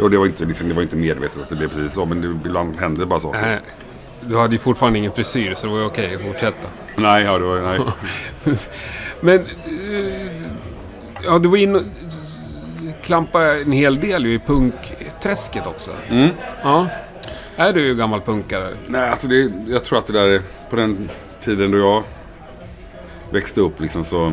[0.00, 2.20] Och det var, inte, liksom, det var inte medvetet att det blev precis så, men
[2.20, 3.32] det, ibland händer det bara så.
[3.32, 3.60] Nej.
[4.20, 6.68] Du hade ju fortfarande ingen frisyr så det var ju okej att fortsätta.
[6.96, 7.80] Nej, ja, det var, nej.
[9.20, 9.40] Men...
[9.40, 10.42] eh,
[11.26, 11.84] Ja, du var inne och
[13.02, 15.90] klampa en hel del ju i punkträsket också.
[16.08, 16.30] Mm.
[16.62, 16.86] Ja.
[17.56, 18.74] Är du gammal punkare?
[18.86, 21.10] Nej, alltså det, jag tror att det där är på den
[21.44, 22.02] tiden då jag
[23.30, 24.32] växte upp liksom så...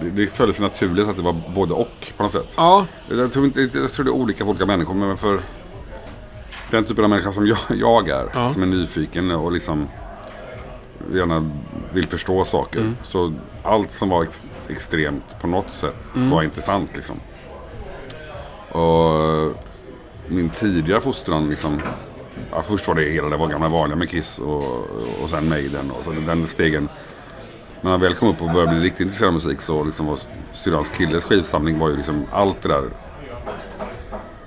[0.00, 2.54] Det, det föll sig naturligt att det var både och på något sätt.
[2.56, 2.86] Ja.
[3.10, 5.40] Jag tror, inte, jag tror det är olika för olika människor men för
[6.70, 8.48] den typen av människa som jag, jag är, Ja.
[8.48, 9.88] som är nyfiken och liksom
[11.12, 11.50] gärna
[11.92, 12.92] vill förstå saker.
[13.02, 17.16] Så allt som var ex, extremt på något sätt var intressant liksom.
[18.80, 19.52] Och
[20.28, 21.80] min tidigare fostran liksom,
[22.50, 24.64] ja, först var det hela det var gamla vanliga med Kiss och,
[25.22, 26.88] och sen Maiden och så den stegen.
[27.84, 30.18] När man väl kom upp och började bli riktigt intresserad av musik så liksom var
[30.52, 32.82] syrrans killes skivsamling var ju liksom allt det där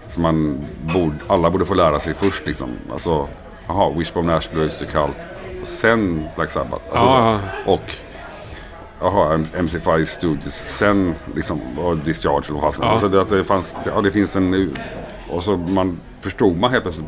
[0.08, 2.70] som man borde, alla borde få lära sig först liksom.
[2.92, 3.28] Alltså,
[3.68, 5.28] jaha, Wishbone Ash, Blue Oyster Cult.
[5.62, 6.82] Och sen Black Sabbath.
[6.92, 7.40] Alltså, Ja.
[7.66, 7.72] så.
[7.72, 7.82] Och
[9.02, 10.54] jaha, MC5 Studios.
[10.54, 12.76] Sen liksom, och Discharge eller vad
[13.12, 14.74] det, alltså, det, fanns, ja, det finns en...
[15.30, 17.08] Och så man förstod man helt plötsligt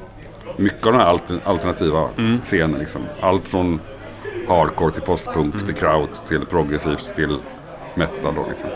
[0.57, 2.07] mycket av den här alter- alternativa
[2.41, 2.79] scenen.
[2.79, 3.01] Liksom.
[3.21, 3.79] Allt från
[4.49, 7.37] hardcore till postpunk till kraut till progressivt till
[7.95, 8.33] metal.
[8.35, 8.69] Då, liksom.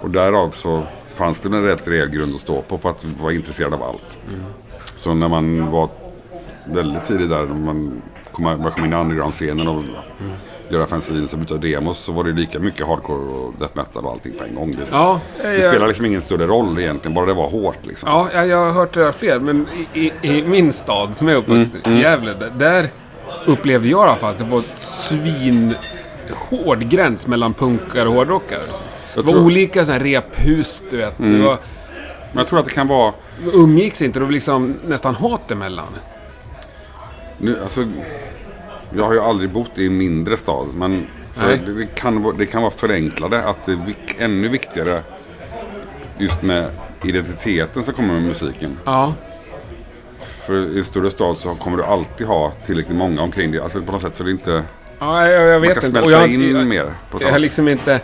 [0.00, 0.82] Och därav så
[1.14, 4.18] fanns det en rätt rejäl grund att stå på, på att vara intresserad av allt.
[4.94, 5.88] Så när man var
[6.64, 9.82] väldigt tidig där, när man kom, började komma in i underground-scenen och
[10.70, 14.10] göra fanzines och byta demos så var det lika mycket hardcore och death metal och
[14.12, 14.70] allting på en gång.
[14.72, 15.20] Det, Ja.
[15.42, 18.08] det jag- spelar liksom ingen större roll egentligen, bara det var hårt liksom.
[18.10, 21.28] Ja, jag, jag har hört det där fler, men i, i, i min stad som
[21.28, 22.88] jag är uppvuxen Mm, i, Gävle, där- där
[23.46, 28.60] upplevde jag i alla fall att det var svinhård gräns mellan punkare och hårdrockare.
[28.66, 28.86] liksom.
[29.14, 31.18] Det var tror- olika sådana rephus, du vet.
[31.18, 31.32] Mm.
[31.32, 31.56] Det var,
[32.32, 33.12] Men jag tror att det kan vara...
[33.52, 35.86] umgicks inte, det var liksom nästan hat emellan.
[37.38, 37.86] Nu, alltså,
[38.96, 41.06] jag har ju aldrig bott i en mindre stad, men
[41.40, 43.44] det, det, kan, vara- det kan vara förenklade.
[43.44, 43.78] Att det är
[44.18, 45.02] ännu viktigare
[46.18, 46.70] just med
[47.04, 48.78] identiteten som kommer med musiken.
[48.84, 49.14] Ja.
[50.48, 53.60] För i en större stad så kommer du alltid ha tillräckligt många omkring dig.
[53.60, 54.62] Alltså på något sätt så det är inte...
[54.98, 55.86] Ja, jag, jag Man vet kan inte.
[55.86, 58.00] smälta Och jag, in jag, mer på Jag har liksom inte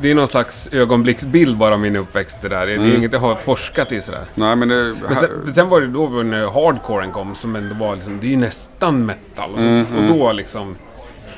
[0.00, 2.66] Det är någon slags ögonblicksbild bara av min uppväxt det där.
[2.66, 2.96] Det är Mm.
[2.96, 4.24] inget jag har forskat i sådär.
[4.34, 4.94] Nej, men det...
[5.02, 8.30] Men sen, sen var det då när hardcoren kom som ändå var liksom, det är
[8.30, 9.50] ju nästan metal.
[9.54, 10.76] Och, så, Mm, och då liksom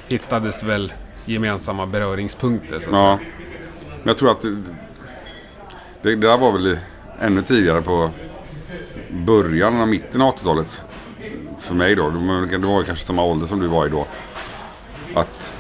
[0.09, 0.93] hittades det väl
[1.25, 2.79] gemensamma beröringspunkter.
[2.79, 2.91] Så.
[2.93, 3.19] Ja.
[4.03, 4.57] Men jag tror att det,
[6.03, 6.79] det där var väl
[7.21, 8.11] ännu tidigare på
[9.13, 10.81] början av mitten av 80-talet.
[11.59, 12.11] För mig då.
[12.51, 14.07] Det var kanske samma ålder som du var i då.
[15.15, 15.55] Att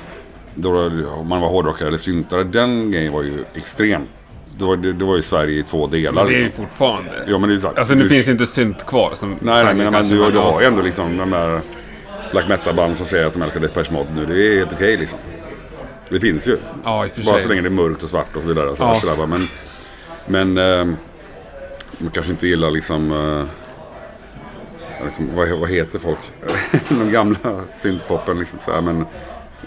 [0.54, 2.44] då om man var hårdrockare eller syntare.
[2.44, 4.02] Den grejen var ju extrem.
[4.58, 6.24] Det var, det, det var ju Sverige i två delar.
[6.24, 6.64] Det är ju liksom.
[6.66, 7.24] fortfarande...
[7.26, 9.74] Ja, men det är så, Alltså nu du- finns inte synt kvar som Nej, nej
[9.74, 11.60] men, men du, du har ju ändå liksom de där
[12.30, 14.26] black metal-band som säger att de älskar Depeche Mode nu.
[14.26, 15.18] Det är helt okej liksom.
[16.08, 16.56] Det finns ju.
[16.84, 17.42] Ja, i och för Bara sig.
[17.42, 18.76] så länge det är mörkt och svart och så vidare.
[18.76, 19.14] Så Ja.
[19.14, 19.26] va.
[19.26, 19.48] men
[20.26, 20.96] men ehm,
[22.02, 23.10] man kanske inte gillar liksom...
[25.00, 26.18] jag kommer- vad, vad heter folk?
[26.88, 27.38] de gamla
[27.76, 28.58] syntpoppen liksom.
[28.64, 29.06] Så här, men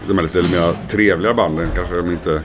[0.07, 2.41] de är lite mer trevliga banden kanske de inte...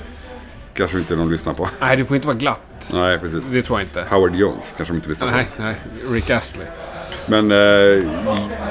[0.74, 1.68] Kanske inte de lyssnar på.
[1.80, 2.90] Nej, det får inte vara glatt.
[2.94, 3.46] Nej, precis.
[3.46, 4.04] Det tror jag inte.
[4.10, 5.36] Howard Jones kanske de inte lyssnar på.
[5.36, 5.74] Nej, nej.
[6.10, 6.66] Rick Astley.
[7.26, 7.56] Men eh,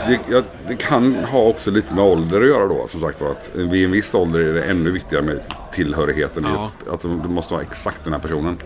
[0.08, 2.88] det, ja, det kan ha också lite med ålder att göra då.
[2.88, 5.40] Som sagt var att vid en viss ålder är det ännu viktigare med
[5.72, 6.48] tillhörigheten.
[6.54, 6.66] Ja.
[6.66, 8.58] ett, att det måste vara exakt den här personen.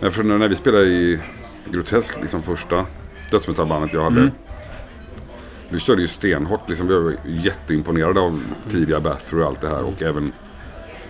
[0.00, 1.18] Men för när vi spelade i
[1.70, 2.86] Grotesk, liksom första
[3.30, 4.20] dödsmetallbandet jag hade.
[4.20, 4.32] Mm.
[5.68, 6.68] Vi körde ju stenhårt.
[6.68, 9.84] Liksom, vi var jätteimponerade av tidiga Bathory och allt det här.
[9.84, 10.32] Och även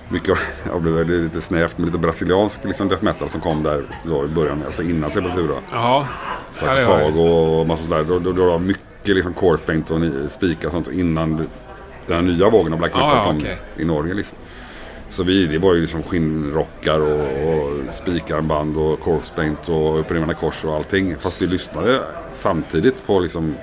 [0.09, 0.39] mycket
[0.73, 3.85] av det, det är lite snävt, men lite brasiliansk liksom death metal som kom där
[4.05, 4.63] så i början.
[4.65, 5.55] Alltså innan Sepultura.
[5.73, 6.07] Ja.
[6.53, 8.05] Sarkofag och massa sådär.
[8.05, 9.35] Då, då, då var mycket liksom
[9.67, 11.47] paint och spikar och sånt innan
[12.07, 13.59] den här nya vågen av black metal ja, kom okej.
[13.77, 14.15] i Norge.
[14.15, 14.39] Liksom.
[15.13, 19.01] Så vi, det var ju liksom skinnrockar och, och spikarmband och
[19.37, 21.17] paint och upprivande kors och allting.
[21.19, 23.55] Fast vi lyssnade samtidigt på liksom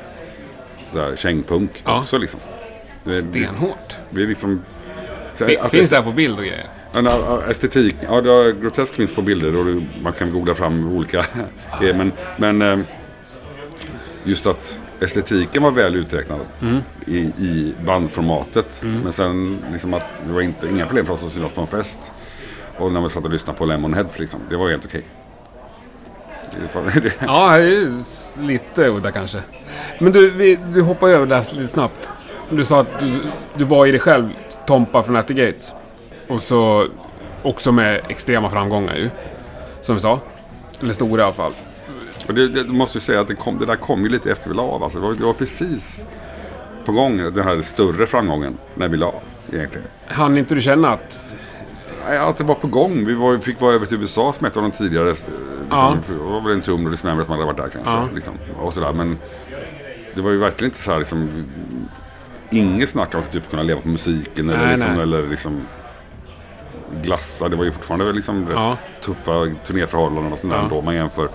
[1.15, 1.99] kängpunk Ja.
[1.99, 2.39] också liksom.
[3.03, 3.97] Det, Stenhårt.
[4.09, 4.62] det är liksom...
[5.33, 6.67] så Fin- att Finns det här på bild och grejer?
[6.93, 11.25] Ja, estetik, ja det grotesk finns på bilder och man kan googla fram olika.
[11.81, 12.79] Men, men eh,
[14.23, 16.39] just att estetiken var väl uträknad
[17.05, 18.79] i, i bandformatet.
[19.03, 21.67] Men sen liksom att det var inte, inga problem för oss att synas på en
[21.67, 22.13] fest.
[22.77, 25.03] Och när vi satt och lyssnade på Lemonheads liksom, det var helt okej.
[27.01, 27.57] Det- Ja,
[28.43, 29.38] lite udda kanske.
[29.99, 32.09] Men du, vi, du hoppar över det lite snabbt.
[32.49, 33.13] Du sa att du,
[33.55, 34.29] du var i dig själv
[34.67, 35.73] Tompa från At the Gates.
[36.27, 36.88] Och så
[37.41, 39.09] också med extrema framgångar ju.
[39.81, 40.19] Som vi sa.
[40.81, 41.53] Eller stora i alla fall.
[42.29, 44.49] Och det, det måste ju säga att det, kom, det där kom ju lite efter
[44.49, 44.83] vi la av.
[44.83, 46.07] Alltså, det, var, det var precis
[46.85, 49.87] på gång den här större framgången när vi la av, egentligen.
[50.07, 51.35] Han inte du känna att...
[52.19, 53.05] Att det var på gång.
[53.05, 55.09] Vi var, fick vara över till USA som ett av de tidigare.
[55.09, 55.27] eh, Liksom,
[55.71, 55.97] Ja.
[56.07, 57.91] Det var väl en tum och Dismember som hade varit där kanske.
[57.91, 58.07] Ja.
[58.15, 58.93] Liksom, och sådär.
[58.93, 59.17] Men
[60.15, 61.45] det var ju verkligen inte så här liksom,
[62.51, 65.01] Inget snack om att typ kunna leva på musiken eller, Nej, liksom, nej.
[65.01, 65.61] eller liksom
[67.01, 67.49] glassa.
[67.49, 68.77] Det var ju fortfarande liksom rätt Ja.
[69.01, 69.31] tuffa
[69.63, 70.67] turnéförhållanden och sådär Ja.
[70.75, 71.29] då man jämför.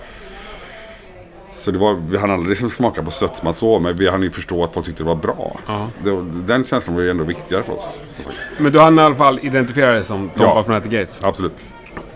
[1.55, 4.31] Så det var, vi hann aldrig liksom smaka på sötma så, men vi hann ju
[4.31, 5.55] förstå att folk tyckte det var bra.
[5.67, 5.87] Ja.
[6.03, 7.89] Det, den känslan var ju ändå viktigare för oss.
[8.57, 10.63] Men du hann i alla fall identifiera dig som Tompa Ja.
[10.63, 11.19] från At the Gates.
[11.23, 11.53] Absolut.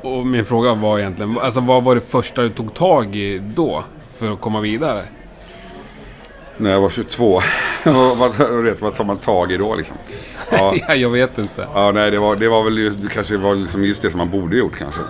[0.01, 3.83] Och min fråga var egentligen, alltså vad var det första du tog tag i då?
[4.17, 5.01] För att komma vidare?
[6.57, 7.41] När jag var 22.
[7.85, 9.97] vad, vad, vet, vad tar man tag i då liksom?
[10.51, 11.67] Ja, Ja, jag vet inte.
[11.73, 14.29] ja nej, det var, det var väl just, kanske var liksom just det som man
[14.29, 15.01] borde gjort kanske.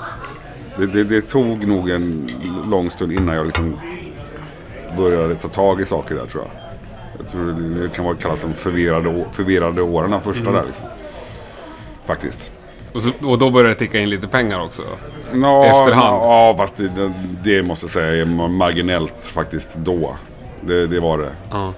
[0.77, 2.27] Det, det, det tog nog en
[2.69, 3.79] lång stund innan jag liksom
[4.97, 6.51] började ta tag i saker där tror jag.
[7.19, 10.85] Jag tror det, kan vara kallas som förvirrade, förvirrade åren, de första där liksom.
[12.05, 12.53] Faktiskt.
[12.93, 14.83] Och, så, och då började det ticka in lite pengar också?
[15.33, 16.21] Ja, Efterhand.
[16.23, 20.15] Ja, fast det, det, måste jag säga är marginellt faktiskt då.
[20.61, 21.31] Det, det var det.
[21.51, 21.73] Ja.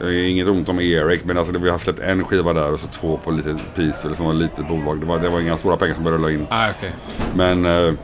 [0.00, 2.88] Är Inget ont om Eric, men alltså vi har släppt en skiva där och så
[2.88, 5.00] två på lite Peaceville som var ett litet bolag.
[5.00, 6.46] Det var, det var inga stora pengar som började rulla in.
[6.50, 6.92] Ah, okej.
[7.34, 7.66] Men...
[7.66, 7.94] Eh,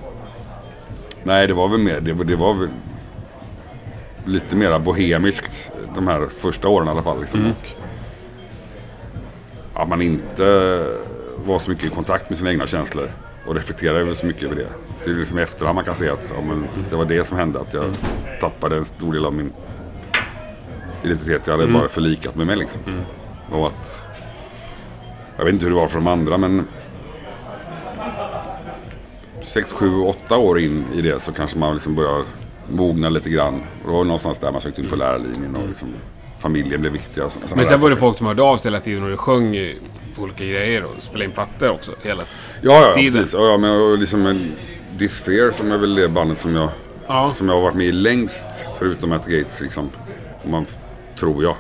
[1.23, 2.01] nej, det var väl mer...
[2.01, 2.69] Det, det var väl
[4.27, 7.21] lite mera bohemiskt de här första åren i alla fall.
[7.21, 7.53] Liksom.
[9.75, 10.45] Och att man inte
[11.47, 13.11] var så mycket i kontakt med sina egna känslor.
[13.47, 14.69] Och reflekterade över så mycket över det.
[15.05, 17.39] Det är liksom i efterhand man kan se att ja, men det var det som
[17.39, 17.61] hände.
[17.61, 17.95] Att jag
[18.41, 19.53] tappade en stor del av min
[21.03, 21.47] identitet.
[21.47, 22.81] Jag hade bara förlikat mig med liksom.
[23.51, 24.03] Och att...
[25.37, 26.67] Jag vet inte hur det var för de andra men...
[29.43, 32.25] sex, sju, åtta år in i det så kanske man liksom börjar
[32.71, 33.55] mogna lite grann.
[33.55, 35.89] Och det var någonstans där man sökte in på lärarlinjen och liksom
[36.39, 37.25] familjen blev viktiga.
[37.25, 38.01] Och så, Men sen var det saker.
[38.07, 39.73] folk som hörde av sig hela tiden och du sjöng
[40.17, 42.23] på olika grejer och spelade in plattor också hela
[42.63, 43.13] Ja, ja, tiden.
[43.13, 43.35] precis.
[43.35, 44.51] Ja, ja, men och liksom
[44.97, 46.69] Disfear som är väl det bandet som jag,
[47.07, 47.33] Ja.
[47.37, 48.67] som jag har varit med i längst.
[48.79, 49.91] Förutom At the Gates liksom.
[50.45, 50.67] Om man,
[51.19, 51.55] tror jag.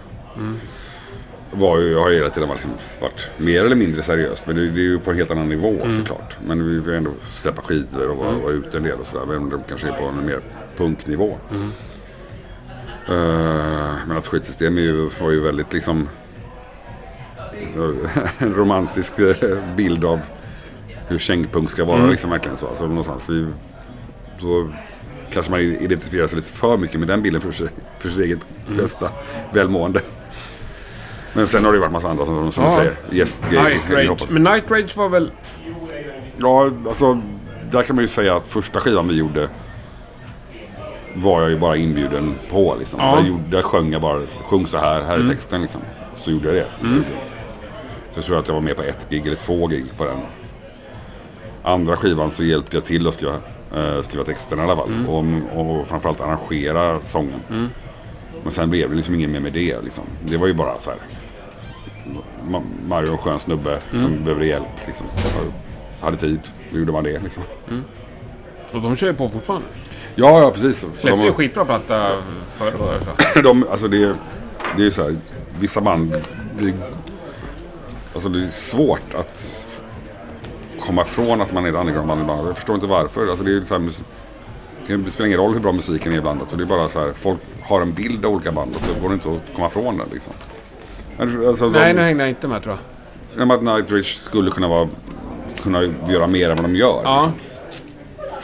[1.52, 4.46] var ju, har ju hela tiden varit, liksom, varit mer eller mindre seriöst.
[4.46, 5.96] Men det, det är ju på en helt annan nivå Mm.
[5.96, 6.36] såklart.
[6.46, 9.24] Men vi får ändå släppa skidor och vara, vara ute en del och sådär.
[9.24, 10.40] Även om de kanske är på en mer
[10.76, 11.38] punknivå.
[11.50, 11.70] Mm.
[13.08, 16.08] Eh, men att skitsystem ju, var ju väldigt liksom
[17.74, 17.94] så,
[18.38, 20.20] en romantisk eh, bild av
[21.08, 21.98] hur kängpunk ska vara.
[21.98, 22.10] Mm.
[22.10, 22.68] Liksom, verkligen så.
[22.68, 23.46] Alltså, någonstans vi,
[24.40, 24.72] så
[25.30, 28.38] kanske man identifierar sig lite för mycket med den bilden för, sig, för sitt eget
[28.66, 28.78] Mm.
[28.78, 29.10] bästa
[29.52, 30.00] välmående.
[31.34, 32.74] Men sen har det ju varit massa andra som, som Ja.
[32.76, 32.92] säger.
[33.10, 34.04] Gästgrejer.
[34.04, 34.30] Night.
[34.30, 35.30] Men Night Rage var väl...
[36.38, 37.20] Ja, alltså
[37.70, 39.48] där kan man ju säga att första skivan vi gjorde
[41.16, 42.76] var jag ju bara inbjuden på.
[42.78, 43.00] Liksom.
[43.00, 43.16] Ja.
[43.16, 45.28] Där, gjorde, där sjöng jag bara, sjung så här, här är Mm.
[45.30, 45.80] texten liksom.
[46.14, 47.04] Så gjorde jag det i studion.
[48.10, 50.18] Så jag tror att jag var med på ett gig eller två gig på den.
[51.62, 53.34] Andra skivan så hjälpte jag till att skriva,
[53.76, 54.88] eh, skriva texten i alla fall.
[54.88, 55.06] Mm.
[55.46, 57.40] Och, och framförallt arrangera sången.
[58.42, 59.80] Men sen blev det liksom ingen mer med det.
[59.82, 60.04] Liksom.
[60.28, 60.98] Det var ju bara så här.
[62.50, 64.02] Ma- Mario en skön snubbe Mm.
[64.02, 64.66] som behövde hjälp.
[64.86, 65.06] Liksom.
[66.00, 66.40] Hade tid,
[66.72, 67.18] då gjorde man det.
[67.22, 67.42] Liksom.
[68.72, 69.66] Och de kör ju på fortfarande.
[70.18, 70.86] Ja, ja precis.
[71.00, 72.10] Släppte ju skitbra platta
[72.56, 73.06] förra året.
[73.06, 73.42] va?
[73.42, 73.98] de, alltså det,
[74.76, 75.16] det är ju så här,
[75.58, 76.16] vissa band,
[76.58, 76.74] det,
[78.12, 79.66] alltså det är svårt att
[80.80, 82.48] komma ifrån att man är ett undergroundband ibland.
[82.48, 83.28] Jag förstår inte varför.
[83.28, 83.88] Alltså det, är så här,
[85.04, 86.40] det spelar ingen roll hur bra musiken är ibland.
[86.40, 88.90] Alltså det är bara så här, folk har en bild av olika band och så
[89.02, 90.06] går det inte att komma ifrån den.
[90.12, 90.32] Liksom.
[91.46, 92.78] Alltså, Nej, de, nu hängde jag inte med tror
[93.36, 93.52] jag.
[93.52, 94.88] Att Nightwish skulle kunna, vara,
[95.62, 97.00] kunna göra mer än vad de gör.
[97.04, 97.32] Ja, Liksom,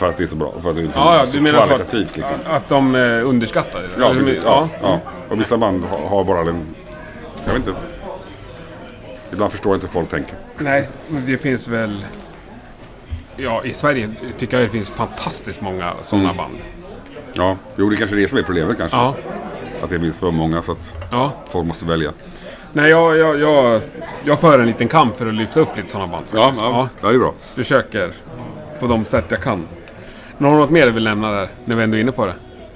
[0.02, 0.52] för att det är så bra.
[0.62, 2.10] För att det är så, ja, ja så menar kvalitativt.
[2.10, 2.36] att, Liksom.
[2.46, 4.02] att de eh, underskattade det?
[4.02, 4.42] Ja, precis.
[4.44, 5.00] Ja, ja.
[5.28, 6.66] Och vissa band har, har bara den...
[7.44, 7.80] Jag vet inte.
[9.32, 10.34] Ibland förstår jag inte hur folk tänker.
[10.58, 12.04] Nej, men det finns väl...
[13.36, 16.36] Ja, i Sverige tycker jag det finns fantastiskt många sådana Mm.
[16.36, 16.54] band.
[17.34, 18.96] Ja, jo det kanske är det som är problemet kanske.
[18.98, 19.14] Ja,
[19.82, 21.32] Att det finns för många så att ja.
[21.48, 22.12] folk måste välja.
[22.72, 23.80] Nej, jag, jag, jag,
[24.24, 26.24] jag för en liten kamp för att lyfta upp lite sådana band.
[26.30, 26.62] faktiskt.
[26.62, 27.34] ja, det är bra.
[27.54, 28.12] Försöker
[28.80, 29.66] på de sätt jag kan.
[30.42, 32.26] Men har du något mer du vill nämna där, när vi ändå är inne på
[32.26, 32.34] det?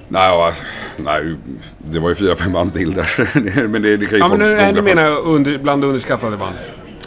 [0.09, 0.64] Nej, alltså,
[0.96, 1.37] nej,
[1.79, 3.68] det var ju fyra, fem band till där.
[3.68, 4.83] men det, det kan ju Ja, folk men på.
[4.83, 6.55] menar jag under, bland underskattade band.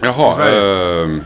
[0.01, 0.49] Jaha.
[0.49, 1.23] Ehm,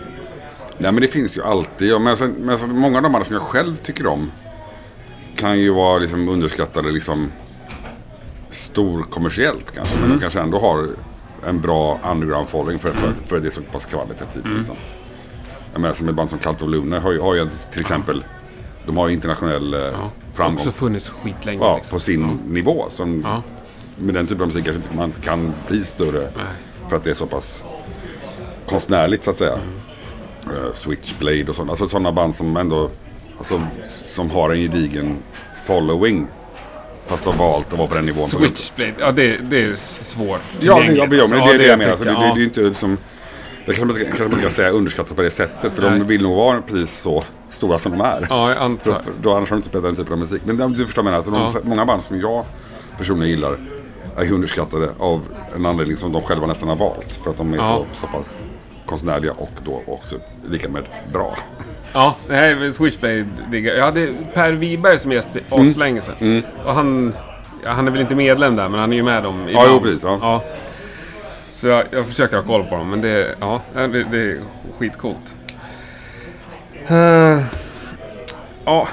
[0.78, 2.02] nej men det finns ju alltid.
[2.02, 4.32] Men, sen, men sen, många av de banden som jag själv tycker om
[5.36, 7.32] kan ju vara liksom underskattade liksom
[8.50, 9.98] stor kommersiellt kanske.
[10.00, 10.88] Men de kanske ändå har
[11.48, 14.46] en bra underground following för, för, för det är så pass kvalitativt.
[14.58, 14.76] Liksom.
[15.74, 18.24] Jag menar som ett band som Cult of Luna har ju, har ju till exempel
[18.86, 19.80] de har ju internationell eh,
[20.34, 20.56] framgång.
[20.56, 21.60] Också funnits skitlänge.
[21.66, 21.96] Ja, liksom.
[21.96, 22.86] på sin nivå.
[22.90, 23.44] Som, Ja.
[23.98, 26.28] Med den typen av musik kanske man inte kan bli större.
[26.90, 27.64] För att det är så pass
[28.70, 29.60] konstnärligt så att säga.
[30.46, 31.72] Eh, Switchblade och sådana.
[31.72, 32.90] Alltså sådana band som ändå
[33.38, 33.62] alltså,
[34.06, 35.18] som har en gedigen
[35.68, 36.28] following.
[37.08, 38.30] Fast har valt att vara på den nivån.
[38.30, 41.36] Switchblade, ja det, det är svårt Ja, det, ja, men, ja, men alltså.
[41.36, 41.92] det är det jag menar.
[41.92, 42.36] Alltså, det, det, jag.
[42.36, 42.98] det är ju inte som...
[43.66, 45.72] Det kanske man kanske man kan säga underskattat på det sättet.
[45.72, 46.00] För Nej.
[46.00, 48.28] de vill nog vara precis så stora som de är.
[48.30, 49.00] Ja, jag För, antar.
[49.00, 50.42] för, då annars har de inte spelat den typen av musik.
[50.46, 51.42] Men du förstår vad jag menar.
[51.44, 52.46] Alltså, de, Många band som jag
[52.98, 53.58] personligen gillar
[54.18, 55.22] är underskattade av
[55.56, 57.14] en anledning som de själva nästan har valt.
[57.24, 57.64] För att de är Ja.
[57.64, 58.44] så, så pass
[58.86, 60.16] konstnärliga och då också
[60.50, 61.38] lika med bra.
[61.94, 65.70] Ja, nej, men Switchblade diggar Jag hade Per Wiberg som gäst för Mm.
[65.72, 66.44] aslänge sedan.
[66.66, 67.14] Och han,
[67.64, 69.70] ja, han är väl inte medlem där, men han är ju med dem Ja, ibland.
[69.72, 70.44] jo, precis, ja.
[71.64, 74.40] Så jag, jag försöker ha koll på dem, men det, ja, det, det är
[74.80, 75.36] skitcoolt.
[76.88, 77.42] Eh,
[78.66, 78.88] ja,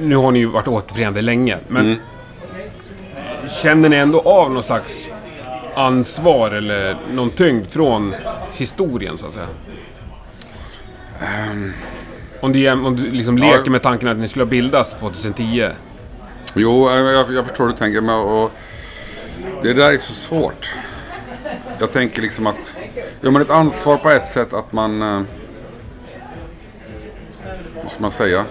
[0.00, 1.98] nu har ni ju varit återförenade länge, men Mm.
[3.62, 5.08] känner ni ändå av någon slags
[5.74, 8.14] ansvar eller någon tyngd från
[8.52, 9.46] historien, så att säga?
[12.40, 13.56] om du, om du liksom Ja.
[13.56, 15.68] leker med tanken att ni skulle ha bildats 2010.
[16.54, 18.00] Jo, jag, jag förstår hur du tänker.
[18.00, 18.52] Men, och,
[19.62, 20.74] det där är så svårt.
[21.78, 22.76] Jag tänker liksom att...
[23.20, 25.02] Ja, men ett ansvar på ett sätt att man...
[25.02, 25.22] Eh,
[27.82, 28.44] hur ska man säga?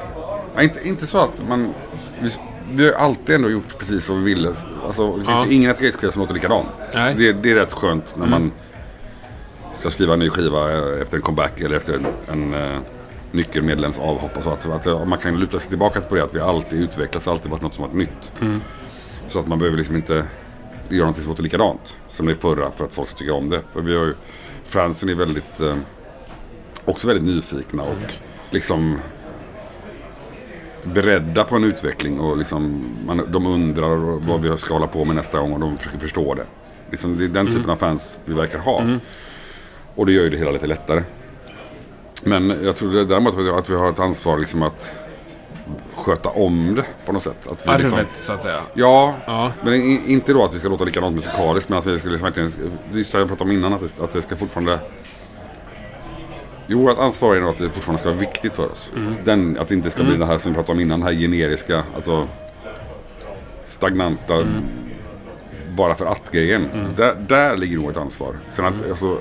[0.56, 1.74] Ja, inte, inte så att man...
[2.22, 2.30] Vi,
[2.72, 4.54] vi har alltid ändå gjort precis vad vi ville.
[4.86, 5.52] Alltså, det finns Ja.
[5.52, 6.68] ingen etikettkväll som låter likadant.
[6.94, 7.16] Nej.
[7.18, 8.52] Det, det är rätt skönt när man
[9.74, 12.78] ska skriva en ny skiva eh, efter en comeback eller efter en, en uh,
[13.32, 14.38] nyckelmedlems avhopp.
[14.38, 14.52] Och så.
[14.52, 17.62] Att, att man kan luta sig tillbaka på det att vi alltid utvecklas, alltid varit
[17.62, 18.32] något som varit nytt.
[19.28, 20.26] Så att man behöver liksom inte
[20.90, 23.62] göra någonting som låter likadant som det förra för att folk ska tycka om det.
[23.74, 24.14] För vi har ju,
[24.66, 25.76] fansen är väldigt, eh,
[26.86, 27.96] också väldigt nyfikna och
[28.52, 28.98] liksom
[30.84, 33.96] beredda på en utveckling och liksom man, de undrar
[34.28, 36.46] vad vi ska hålla på med nästa gång och de försöker förstå det.
[36.90, 38.84] Liksom, det är den typen av fans vi verkar ha.
[39.96, 41.04] Och det gör ju det hela lite lättare.
[42.24, 44.96] Men jag tror det- däremot att vi har ett ansvar liksom att
[45.96, 47.48] sköta om det på något sätt.
[47.52, 48.60] Att vi liksom, Arvet så att säga.
[48.74, 49.52] ja, Ja.
[49.64, 52.26] men i- inte då att vi ska låta likadant musikaliskt men att vi ska liksom
[52.26, 52.52] verkligen,
[52.92, 54.80] just det jag pratade om innan, att det, att det ska fortfarande
[56.68, 58.92] Jo, vårt ansvar är nog att det fortfarande ska vara viktigt för oss.
[59.24, 61.14] Den, att det inte ska bli det här som vi pratade om innan, det här
[61.14, 62.28] generiska, alltså
[63.66, 64.48] stagnanta,
[65.76, 66.70] bara för att-grejen.
[66.96, 68.36] Där, där ligger nog ett ansvar.
[68.48, 69.18] Sen att, alltså,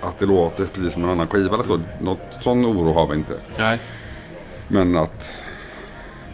[0.00, 3.14] att det låter precis som en annan skiva eller så, något sån oro har vi
[3.14, 3.34] inte.
[3.58, 3.78] Nej.
[4.68, 5.44] Men att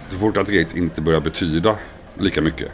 [0.04, 1.76] så fort att Gates inte börjar betyda
[2.18, 2.72] lika mycket,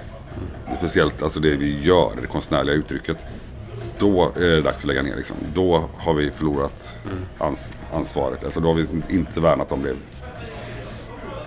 [0.78, 3.24] speciellt alltså det vi gör, det konstnärliga uttrycket,
[3.98, 5.16] då är det dags att lägga ner.
[5.16, 5.36] Liksom.
[5.54, 6.96] Då har vi förlorat
[7.38, 8.44] ans- ansvaret.
[8.44, 9.94] Alltså, då har vi inte värnat om det.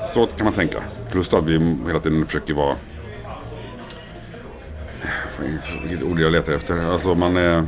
[0.06, 0.84] Så kan man tänka.
[1.12, 2.76] Plus då att vi hela tiden försöker vara...
[5.82, 6.78] Vilket ord jag letar efter.
[6.78, 7.66] Alltså man är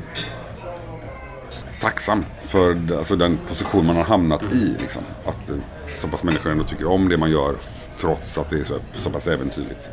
[1.86, 4.76] tacksam för alltså, den position man har hamnat i.
[4.80, 5.02] Liksom.
[5.26, 5.56] Att eh,
[5.98, 7.56] så pass människor ändå tycker om det man gör
[8.00, 9.90] trots att det är så, så pass äventyrligt.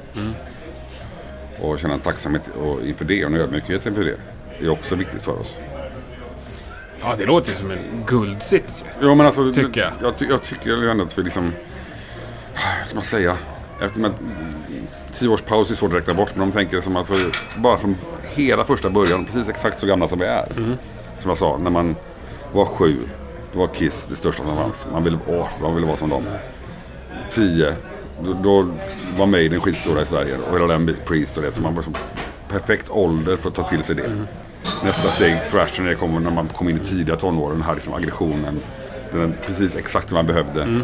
[1.61, 4.16] Och känna en tacksamhet och inför det och en ödmjukhet inför det
[4.66, 5.57] är också viktigt för oss.
[7.01, 9.07] Ja, det låter ju som en guldsits ju.
[9.07, 9.93] Jo men alltså, Tycker jag.
[10.03, 11.53] Jag, ty- jag tycker ändå att vi liksom,
[12.55, 13.36] vad ska man säga?
[13.82, 14.12] Efter med
[15.12, 17.14] tio års paus är svårt att räkna bort, men de tänker som alltså,
[17.57, 17.97] bara från
[18.34, 20.53] hela första början, precis exakt så gamla som vi är.
[20.57, 20.76] Mm.
[21.23, 21.97] Som jag sa, när man
[22.53, 22.97] var sju,
[23.53, 24.87] då var Kiss det största som fanns.
[24.93, 26.25] Man ville, åh, man ville vara som dem.
[27.31, 27.75] Tio,
[28.25, 28.66] då, då
[29.18, 31.53] var Maiden skitstora i Sverige och hela den Priest och det.
[31.53, 31.95] Så man var som
[32.49, 34.05] perfekt ålder för att ta till sig det.
[34.05, 34.27] Mm.
[34.85, 37.57] Nästa steg, thrashen, det kommer när man kom in i tidiga tonåren.
[37.57, 38.61] Den här liksom aggressionen.
[39.12, 40.62] Den, precis exakt det man behövde.
[40.62, 40.83] Mm.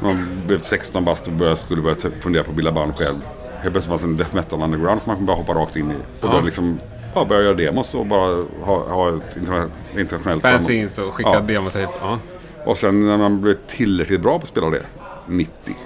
[0.00, 3.16] Man blev 16 bast och började, skulle börja typ fundera på att bilda band själv.
[3.60, 5.94] Helt plötsligt fanns en death metal underground som man bara hoppa rakt in i.
[5.94, 6.78] Och började liksom
[7.16, 10.48] bara börja göra demos och bara ha, ha ett interna- internationellt samarbete.
[10.48, 11.40] Fanzines och skicka Ja.
[11.40, 11.92] demotejp.
[12.00, 12.18] Ja.
[12.64, 14.82] Och sen när man blev tillräckligt bra på att spela det,
[15.28, 15.76] 90.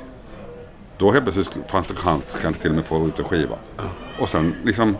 [0.98, 3.56] Då helt plötsligt fanns det chans kanske till och med få ut en skiva.
[4.18, 4.96] Och sen liksom,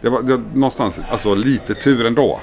[0.00, 2.40] det var, det var någonstans, alltså lite tur ändå.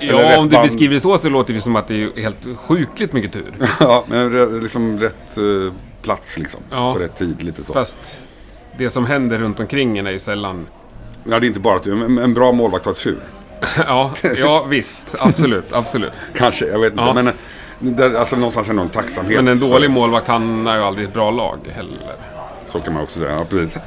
[0.00, 0.68] Ja, om du band.
[0.68, 3.54] beskriver det så så låter det som att det är helt sjukligt mycket tur.
[3.80, 5.72] ja, men liksom rätt eh,
[6.02, 6.60] plats liksom.
[6.70, 6.92] Ja.
[6.94, 7.72] På rätt tid, lite så.
[7.72, 8.20] Fast
[8.78, 10.66] det som händer runt omkring en är ju sällan...
[11.24, 13.18] Ja, det är inte bara att du, en, bra målvakt har tur.
[13.86, 15.00] ja, ja, visst.
[15.18, 16.12] Absolut, absolut.
[16.34, 17.04] Kanske, jag vet inte.
[17.04, 17.12] Ja.
[17.12, 17.34] Men eh,
[17.78, 19.36] där, alltså någonstans ändå en tacksamhet.
[19.36, 21.98] Men en för- dålig målvakt hamnar ju aldrig i ett bra lag heller.
[22.64, 23.78] Så kan man också säga, ja precis.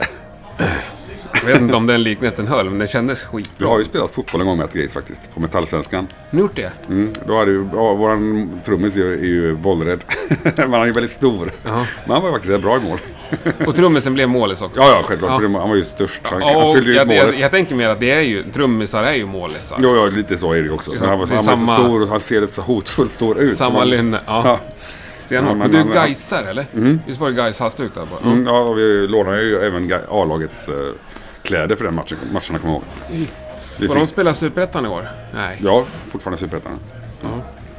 [1.34, 3.45] Jag vet inte om den liknelsen höll, men den kändes skit.
[3.58, 6.08] Vi har ju spelat fotboll en gång med Gates faktiskt, på Metallsvenskan.
[6.30, 6.72] Har ni gjort det?
[6.88, 10.04] Mm, då hade ju, ja, våran trummis är ju, är ju bollrädd.
[10.56, 11.52] Men han är ju väldigt stor.
[11.66, 11.86] Ja.
[12.06, 13.00] Men han var ju faktiskt rätt bra i mål.
[13.68, 14.80] Och trummisen blev målis också?
[14.82, 15.32] Ja, ja, självklart.
[15.32, 15.40] Ja.
[15.40, 16.22] För han var ju störst.
[16.28, 17.24] Han, Ja, han fyllde ju jag, målet.
[17.26, 19.80] jag, jag tänker mer att det är ju, trummisar är ju målisar.
[19.82, 20.92] Jo, ja, lite så är det ju också.
[20.98, 23.58] För han var, han samma- så stor och han ser lite så hotfullt stor ut.
[23.58, 24.20] Samma Så man- lynne.
[24.26, 24.42] Ja.
[24.46, 24.60] Ja.
[25.20, 25.58] Stenhårt.
[25.58, 26.66] Men men du är Gaisar eller?
[27.08, 28.28] Visst var det Gais halsduk där på?
[28.30, 30.76] Mm, ja, och vi lånade ju även A-lagets eh,
[31.44, 32.18] kläder för den matchen.
[32.34, 33.28] Matcherna kommer jag ihåg.
[33.78, 35.08] Får de fick, spela Superettan i år?
[35.34, 35.60] Nej.
[35.64, 36.80] ja, fortfarande Superettan.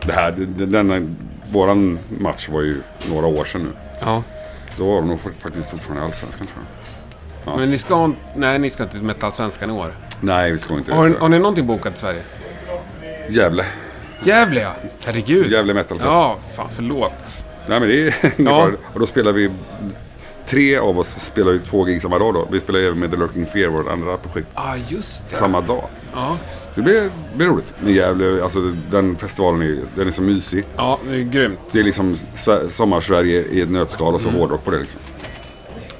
[0.06, 1.08] Det här, det- det- denna,
[1.50, 2.80] våran match var ju
[3.10, 3.70] några år sedan nu.
[4.00, 4.22] Ja.
[4.78, 6.58] Då var de nog faktiskt fortfarande i Allsvenskan tror
[7.44, 7.52] jag.
[7.52, 7.58] Ja.
[7.58, 8.18] Men ni ska inte...
[8.34, 9.92] Nej, ni ska inte till Metallsvenskan i år.
[10.20, 11.18] Nej, vi ska inte Har, det.
[11.18, 12.22] har ni någonting bokat i Sverige?
[13.28, 13.64] Gävle.
[14.24, 14.74] Gävle ja!
[15.06, 15.46] Herregud.
[15.52, 16.10] Gävle Metalfest.
[16.12, 17.44] Ja, fan förlåt.
[17.68, 18.70] Nej men det är ingen Ja.
[18.94, 19.50] Och då spelar vi...
[20.46, 22.48] Tre av oss spelar ju två gig samma dag då.
[22.50, 25.34] Vi spelar även med The Lurking Fear, vårt andra projekt, Ja, ah, just det.
[25.34, 25.84] samma dag.
[26.14, 26.36] Ja,
[26.72, 27.74] Så det blir, blir roligt.
[27.80, 28.58] Men Gävle, alltså
[28.90, 30.64] den festivalen är, den är så mysig.
[30.76, 31.58] ja det är grymt.
[31.72, 35.00] Det är liksom Sve- Sommar-Sverige i ett nötskal och så hårdrock på det liksom.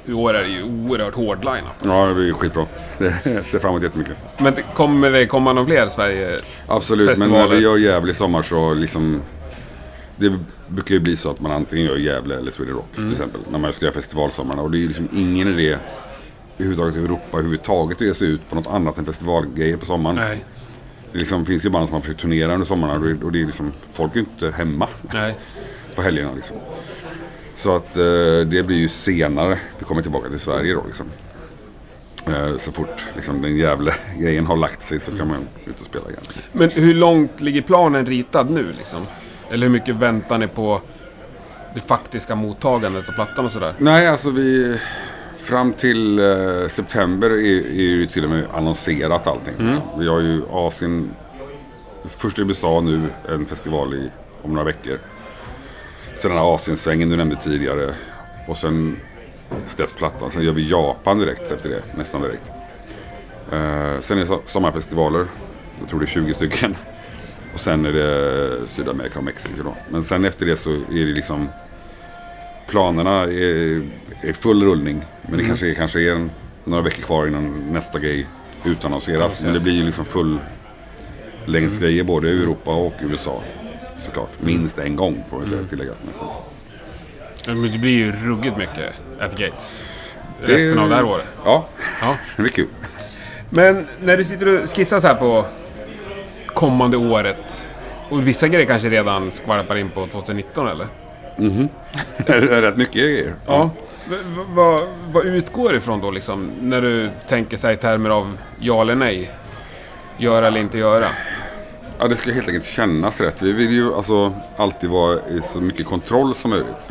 [0.05, 1.73] I år är det ju oerhört hård line-up.
[1.83, 2.65] Ja, det blir skitbra.
[2.97, 3.13] Det
[3.45, 4.17] ser fram emot jättemycket.
[4.37, 8.41] Men kommer det komma någon fler Sverige Absolut, men när vi gör Gävle i sommar
[8.41, 9.21] så liksom...
[10.17, 13.41] Det brukar ju bli så att man antingen gör Gävle eller Sweden Rock till exempel.
[13.51, 14.61] När man ska göra festivalsommarna.
[14.61, 15.77] Och det är ju liksom ingen idé
[16.57, 20.15] överhuvudtaget i Europa överhuvudtaget att ge sig ut på något annat än festivalgrejer på sommaren.
[20.15, 20.45] Nej,
[21.11, 23.41] Det liksom finns ju band som har försökt turnera under sommarna och det, och det
[23.41, 25.35] är liksom, folk är ju inte hemma nej.
[25.95, 26.57] på helgerna liksom.
[27.55, 28.03] Så att eh,
[28.45, 31.07] det blir ju senare vi kommer tillbaka till Sverige då liksom.
[32.27, 35.85] Eh, så fort liksom, den jävla grejen har lagt sig så kan man ut och
[35.85, 36.21] spela igen.
[36.51, 39.05] Men hur långt ligger planen ritad nu liksom?
[39.51, 40.81] Eller hur mycket väntar ni på
[41.73, 43.73] det faktiska mottagandet av plattan och sådär?
[43.77, 44.79] Nej, alltså vi...
[45.37, 49.53] Fram till eh, september är, är ju till och med annonserat allting.
[49.57, 49.81] Liksom.
[49.99, 51.11] Vi har ju Asien...
[52.05, 54.09] Först i USA nu, en festival i,
[54.41, 54.99] om några veckor.
[56.15, 57.93] Sen den här Asiensvängen du nämnde tidigare.
[58.47, 58.97] Och sen
[59.65, 60.31] släpps plattan.
[60.31, 62.51] Sen gör vi Japan direkt efter det, nästan direkt.
[63.51, 65.25] Eh, sen är det so- sommarfestivaler.
[65.79, 66.75] Jag tror det är 20 stycken.
[67.57, 69.75] Och sen är det Sydamerika och Mexiko då.
[69.89, 71.49] Men sen efter det så är det liksom
[72.67, 73.89] planerna är,
[74.21, 75.05] är full rullning.
[75.21, 76.31] Men det kanske, är, kanske är en,
[76.63, 78.27] några veckor kvar innan nästa grej
[78.65, 79.43] utannonseras.
[79.43, 80.39] Men det blir ju liksom full
[81.45, 83.43] längdsgrejer både i Europa och USA.
[83.99, 84.31] Såklart.
[84.39, 86.27] Minst en gång får vi säga tillägga nästan.
[87.47, 89.83] Men det blir ju ruggigt mycket at gates.
[90.41, 91.25] Resten av det här året.
[91.45, 91.69] Ja,
[92.01, 92.15] Ja.
[92.35, 92.67] det blir kul.
[93.49, 95.45] Men när du sitter och skissar så här på
[96.57, 97.67] kommande året.
[98.09, 100.87] Och vissa grejer kanske redan skvalpar in på 2019 eller?
[102.27, 103.35] Det är rätt mycket grejer.
[103.45, 103.69] Ja.
[104.47, 106.51] Vad, vad utgår ifrån då liksom?
[106.61, 109.31] När du tänker sig i termer av ja eller nej?
[110.17, 111.05] Göra eller inte göra?
[111.99, 113.41] Ja, det ska helt enkelt kännas rätt.
[113.41, 116.89] Vi vill ju alltså alltid vara i så mycket kontroll som möjligt.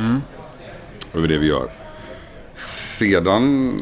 [1.14, 1.70] Över det vi gör.
[2.54, 3.78] Sedan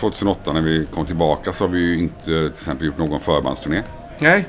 [0.00, 3.82] 2008 när vi kom tillbaka så har vi ju inte till exempel gjort någon förbandsturné.
[4.18, 4.46] Nej.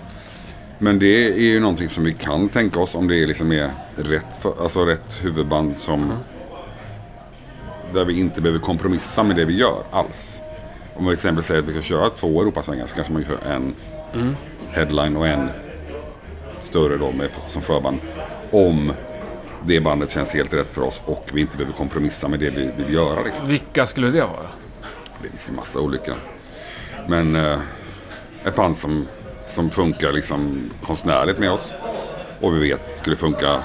[0.82, 3.72] Men det är ju någonting som vi kan tänka oss om det är liksom är
[3.96, 6.14] rätt, för, alltså rätt huvudband som...
[7.94, 10.42] Där vi inte behöver kompromissa med det vi gör alls.
[10.96, 13.52] Om vi till exempel säger att vi ska köra två Europasvängar så kanske man kör
[13.52, 13.76] en
[14.72, 15.50] headline och en
[16.62, 17.98] större då med, som förband.
[18.52, 18.94] Om
[19.66, 22.72] det bandet känns helt rätt för oss och vi inte behöver kompromissa med det vi
[22.78, 23.24] vill göra.
[23.24, 23.48] Liksom.
[23.48, 24.50] Vilka skulle det vara?
[25.22, 26.16] Det finns ju massa olika.
[27.08, 27.60] Men eh,
[28.46, 29.08] ett band som,
[29.50, 31.74] som funkar liksom konstnärligt med oss.
[32.42, 33.64] Och vi vet skulle funka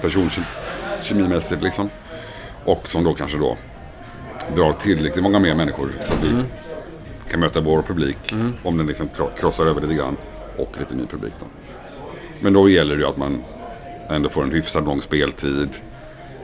[0.00, 1.90] personkemimässigt liksom.
[2.64, 3.56] Och som då kanske då
[4.56, 6.42] drar tillräckligt många mer människor så att vi
[7.30, 8.34] kan möta vår publik.
[8.62, 10.16] Om den liksom kro- krossar över lite grann.
[10.56, 11.46] Och lite ny publik då.
[12.40, 13.42] Men då gäller det ju att man
[14.10, 15.68] ändå får en hyfsat lång speltid.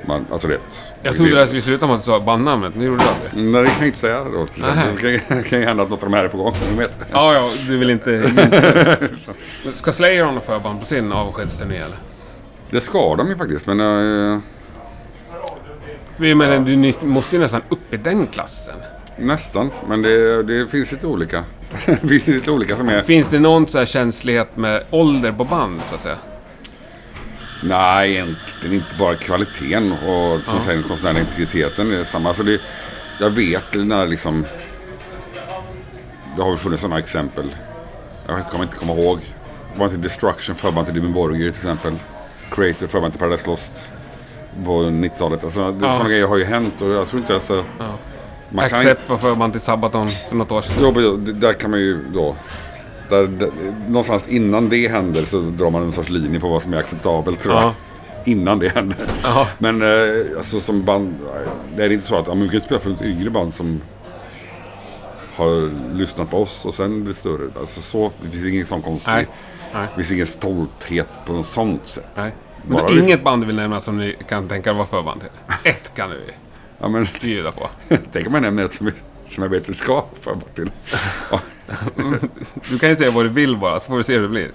[0.06, 0.92] Man, alltså rätt.
[1.02, 3.52] Jag trodde det här skulle sluta med att du sa bandnamnet, nu gjorde du aldrig.
[3.52, 4.46] Nej, det kan jag inte säga då.
[4.46, 4.62] till.
[5.02, 6.54] Det kan, kan ju hända att något av de här är på gång.
[6.68, 6.98] Vem vet?
[7.12, 8.94] Ja, ja, du vill inte jinxa.
[9.72, 11.96] Ska Slayer ha något förband på sin avskedsturné eller?
[12.70, 13.80] Det ska de ju faktiskt, men...
[14.34, 14.38] eh,
[16.16, 18.74] Vi menar, du ni måste ju nästan upp i den klassen.
[19.18, 19.70] nästan.
[19.88, 21.44] Men det, det finns lite olika.
[21.86, 23.02] det finns lite olika som är...
[23.02, 26.16] Finns det någon så här känslighet med ålder på band, så att säga?
[27.62, 32.28] Nej, egentligen inte bara kvaliteten och som säger, den konstnärliga integriteten är samma.
[32.28, 32.60] Alltså det,
[33.20, 34.44] jag vet när liksom...
[36.36, 37.54] Det har väl funnits sådana exempel.
[38.26, 39.20] Jag kommer inte komma ihåg.
[39.76, 41.94] Var inte Destruction förband till Dimmy till exempel?
[42.50, 43.88] Creator förband till Paradise Lost
[44.64, 45.44] på 90-talet.
[45.44, 45.92] Alltså, Ja.
[45.92, 47.64] Sådana grejer har ju hänt och jag tror inte alltså...
[48.50, 50.74] Kan Accept var förband till Sabaton för något år sedan.
[50.80, 52.36] Jo, där kan man ju då...
[53.08, 53.50] Där,
[53.88, 57.40] någonstans innan det händer så drar man en sorts linje på vad som är acceptabelt
[57.40, 57.62] tror Ja.
[57.62, 57.72] jag.
[58.32, 58.96] Innan det händer.
[59.22, 59.48] Ja.
[59.58, 61.14] Men eh, alltså som band...
[61.76, 63.80] Det är inte så att ja, vi kan spela för ett yngre band som
[65.34, 67.50] har lyssnat på oss och sen blir större.
[67.60, 69.12] Alltså så, det finns ingen sån konstig...
[69.12, 69.26] Nej.
[69.74, 69.86] Nej.
[69.88, 72.08] Det finns ingen stolthet på något sånt sätt.
[72.14, 72.32] Nej.
[72.62, 74.74] Men Bara det är liksom- inget band du vill nämna som ni kan tänka er
[74.74, 75.30] vara förband till?
[75.70, 76.20] Ett kan du
[76.80, 77.68] Ja, men, bjuda på.
[78.12, 78.90] tänk om jag nämner ett som,
[79.28, 80.70] som jag vet vi ska förband till.
[82.70, 84.50] Du kan ju säga vad du vill bara, så får vi se hur det blir.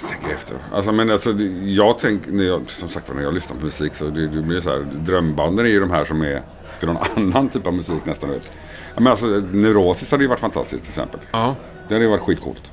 [0.00, 0.56] Jag tänker efter.
[0.72, 1.32] Alltså, men alltså,
[1.64, 4.60] jag tänker, när jag, som sagt när jag lyssnar på musik så det, det blir
[4.60, 6.42] så här, drömbanden är ju de här som är
[6.78, 8.30] för någon annan typ av musik nästan.
[8.30, 8.50] vet.
[8.94, 11.20] Men alltså, Neurosis hade ju varit fantastiskt till exempel.
[11.30, 11.56] Ja.
[11.88, 12.72] Det hade ju varit skitcoolt.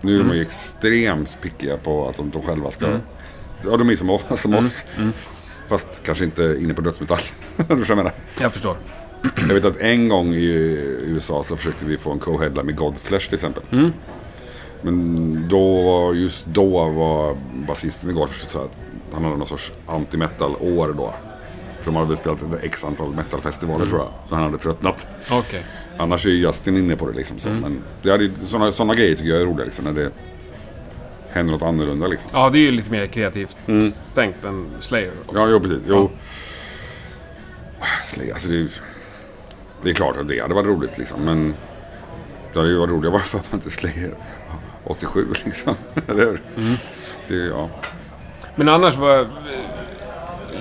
[0.00, 2.86] Nu är de ju extremt pickiga på att de, de själva ska...
[3.64, 4.84] Ja, de är som, som oss.
[5.68, 7.20] Fast kanske inte inne på dödsmetall.
[7.68, 8.12] Du jag menar?
[8.40, 8.76] Jag förstår.
[9.36, 10.46] Jag vet att en gång i
[11.06, 13.62] USA så försökte vi få en co-headline med Godflesh till exempel.
[14.82, 18.76] Men då, just då var basisten i Godflesh så att
[19.12, 21.14] han hade någon sorts anti-metal-år då.
[21.80, 24.08] För de hade väl spelat ett x antal metalfestivaler tror jag.
[24.28, 25.06] Så han hade tröttnat.
[25.30, 25.64] Okej.
[25.98, 27.38] Annars är ju Justin inne på det liksom.
[27.38, 27.48] Så.
[27.48, 29.84] Men det hade, såna, såna grejer tycker jag är roliga liksom.
[29.84, 30.10] När det
[31.30, 32.30] händer något annorlunda liksom.
[32.34, 33.56] Ja, det är ju lite mer kreativt
[34.14, 35.12] tänkt än Slayer.
[35.26, 35.38] Också.
[35.40, 35.82] Ja, jo precis.
[35.88, 36.10] Jo.
[38.04, 38.68] Slay, Alltså, det, är-
[39.82, 41.24] det är klart att det hade varit roligt liksom.
[41.24, 41.54] Men
[42.52, 44.14] det hade ju varit roligare varför man inte Slayer
[44.84, 45.74] 87 liksom.
[46.08, 46.40] Eller hur?
[47.28, 47.68] Det, ja.
[48.54, 49.26] Men annars var...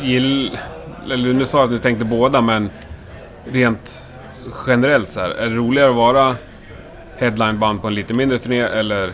[0.01, 0.57] Gill...
[1.11, 2.69] Eller nu sa jag att du tänkte båda, men
[3.51, 4.13] rent
[4.67, 5.29] generellt så här.
[5.29, 6.35] Är det roligare att vara
[7.17, 9.13] headlineband på en lite mindre turné eller...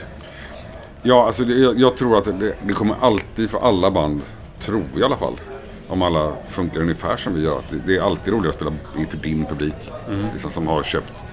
[1.02, 4.22] ja, alltså det, jag, jag tror att det, det kommer alltid för alla band,
[4.60, 5.36] tror jag i alla fall.
[5.92, 7.58] Om alla funkar ungefär som vi gör.
[7.58, 9.92] Att det, är alltid roligare att spela inför din publik.
[10.32, 11.24] Liksom, som har köpt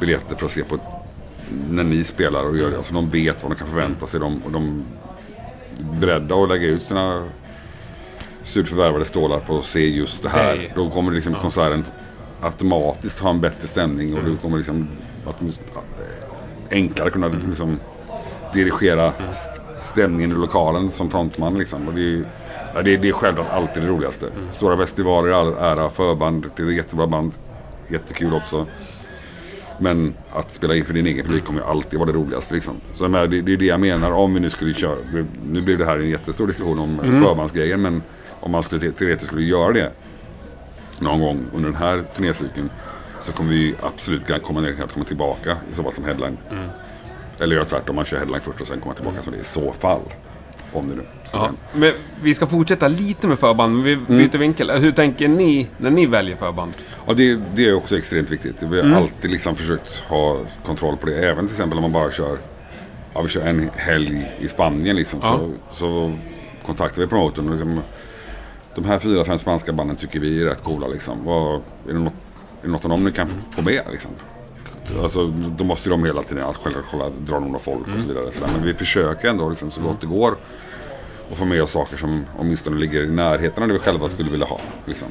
[0.00, 0.78] biljetter för att se på
[1.70, 2.76] när ni spelar och gör det.
[2.76, 4.20] Alltså de vet vad de kan förvänta sig.
[4.20, 4.84] De, och de
[5.78, 7.28] är beredda att lägga ut sina
[8.42, 10.56] surt förvärvade stålar på att se just det här.
[10.56, 10.72] Nej.
[10.76, 11.84] Då kommer liksom konserten
[12.42, 14.88] automatiskt ha en bättre stämning och du kommer liksom
[15.26, 15.36] att,
[16.70, 17.80] enklare kunna liksom
[18.52, 21.88] dirigera s- stämningen i lokalen som frontman liksom.
[21.88, 22.24] Och det, är,
[22.74, 24.26] ja, det, är, det är självklart alltid det roligaste.
[24.50, 27.32] Stora festivaler i all ära, förband till jättebra band.
[27.88, 28.66] Jättekul också.
[29.78, 32.54] Men att spela inför din egen publik kommer ju alltid vara det roligaste.
[32.54, 32.74] Liksom.
[32.94, 34.98] Så det, det är det jag menar om vi nu skulle köra.
[35.46, 37.22] Nu blev det här en jättestor diskussion om mm.
[37.22, 37.82] förbandsgrejen.
[37.82, 38.02] Men
[38.40, 39.92] om man skulle teoretiskt skulle göra det
[41.00, 42.70] någon gång under den här turnécykeln.
[43.20, 46.38] Så kommer vi absolut komma ner att komma tillbaka i så fall som headline.
[46.50, 46.68] Mm.
[47.40, 49.24] Eller göra tvärtom, man kör headline först och sen komma tillbaka mm.
[49.24, 50.00] som det i så fall.
[50.74, 51.02] Om det nu.
[51.32, 54.06] Ja, men vi ska fortsätta lite med förband, men vi mm.
[54.06, 54.40] byter mm.
[54.40, 54.70] vinkel.
[54.70, 56.72] Hur tänker ni när ni väljer förband?
[57.06, 58.62] Ja, det, det är också extremt viktigt.
[58.62, 58.98] Vi har mm.
[58.98, 61.28] alltid liksom försökt ha kontroll på det.
[61.28, 62.38] Även till exempel om man bara kör,
[63.14, 65.20] ja, vi kör en helg i Spanien liksom.
[65.22, 65.38] Ja.
[65.38, 66.18] Så, så
[66.66, 67.80] kontaktar vi promotorn och liksom,
[68.74, 71.24] de här fyra, fem spanska banden tycker vi är rätt coola liksom.
[71.24, 72.12] Vad, är, det något,
[72.62, 74.10] är det något av dem ni kan få med liksom?
[75.02, 78.32] Alltså, då måste de hela tiden att själva kolla, dra några folk och så vidare.
[78.32, 80.36] Så Men vi försöker ändå liksom, så gott det går
[81.30, 84.30] att få med oss saker som åtminstone ligger i närheten av det vi själva skulle
[84.30, 84.60] vilja ha.
[84.86, 85.08] Liksom.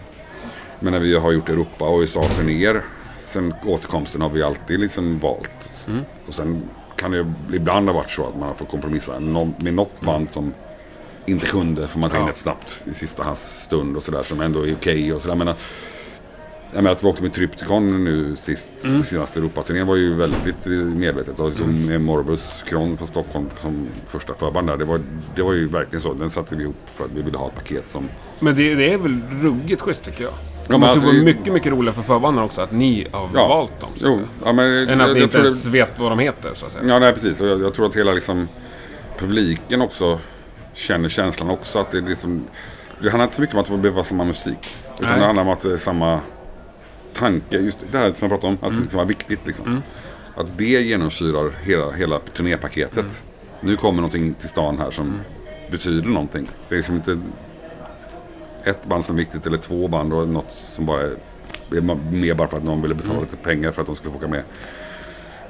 [0.80, 2.84] Men när vi har gjort Europa och USA-turnéer
[3.20, 5.86] sen återkomsten har vi alltid liksom valt.
[5.88, 6.06] Mm.
[6.28, 9.20] Och sen kan det ibland ha varit så att man har fått kompromissa
[9.58, 10.54] med något band som
[11.26, 14.42] inte kunde för man tar in ett snabbt i sista hans stund och sådär som
[14.42, 15.56] ändå är okej okay och sådär.
[16.74, 19.04] Jag menar att vi åkte med Trypticon nu sist, mm.
[19.04, 20.66] senaste Europaturnén var ju väldigt
[20.96, 21.40] medvetet.
[21.40, 21.86] Och mm.
[21.86, 24.78] med Morbus Kron från Stockholm som första förband där.
[24.78, 25.02] Det var,
[25.36, 26.14] det var ju verkligen så.
[26.14, 28.10] Den satte vi ihop för att vi ville ha ett paket som...
[28.40, 30.34] Men det, det är väl ruggigt schysst tycker jag?
[30.68, 33.82] Det måste alltså, vara mycket, mycket roligare för förbanden också att ni har ja, valt
[33.82, 33.90] dem.
[33.96, 35.70] Så jo, ja, men, Än att jag, ni inte ens det...
[35.70, 36.86] vet vad de heter så att säga.
[36.88, 37.42] Ja, nej precis.
[37.42, 38.48] Och jag, jag tror att hela liksom,
[39.18, 40.20] publiken också
[40.74, 41.80] känner känslan också.
[41.80, 42.48] Att det, liksom,
[43.00, 44.76] det handlar inte så mycket om att det behöver vara samma musik.
[44.96, 45.20] Utan nej.
[45.20, 46.20] det handlar om att det är samma
[47.14, 48.84] tanke, just det här som jag pratade om, att mm.
[48.84, 49.68] det ska vara viktigt liksom.
[49.68, 49.82] Mm.
[50.36, 52.98] Att det genomsyrar hela, hela turnépaketet.
[52.98, 53.12] Mm.
[53.62, 55.20] Nu kommer någonting till stan här som mm.
[55.72, 56.48] betyder någonting.
[56.70, 57.20] Det är liksom inte
[58.64, 61.16] ett band som är viktigt eller två band och något som bara är,
[61.72, 63.24] är med bara för att någon ville betala mm.
[63.24, 64.44] lite pengar för att de skulle få åka med.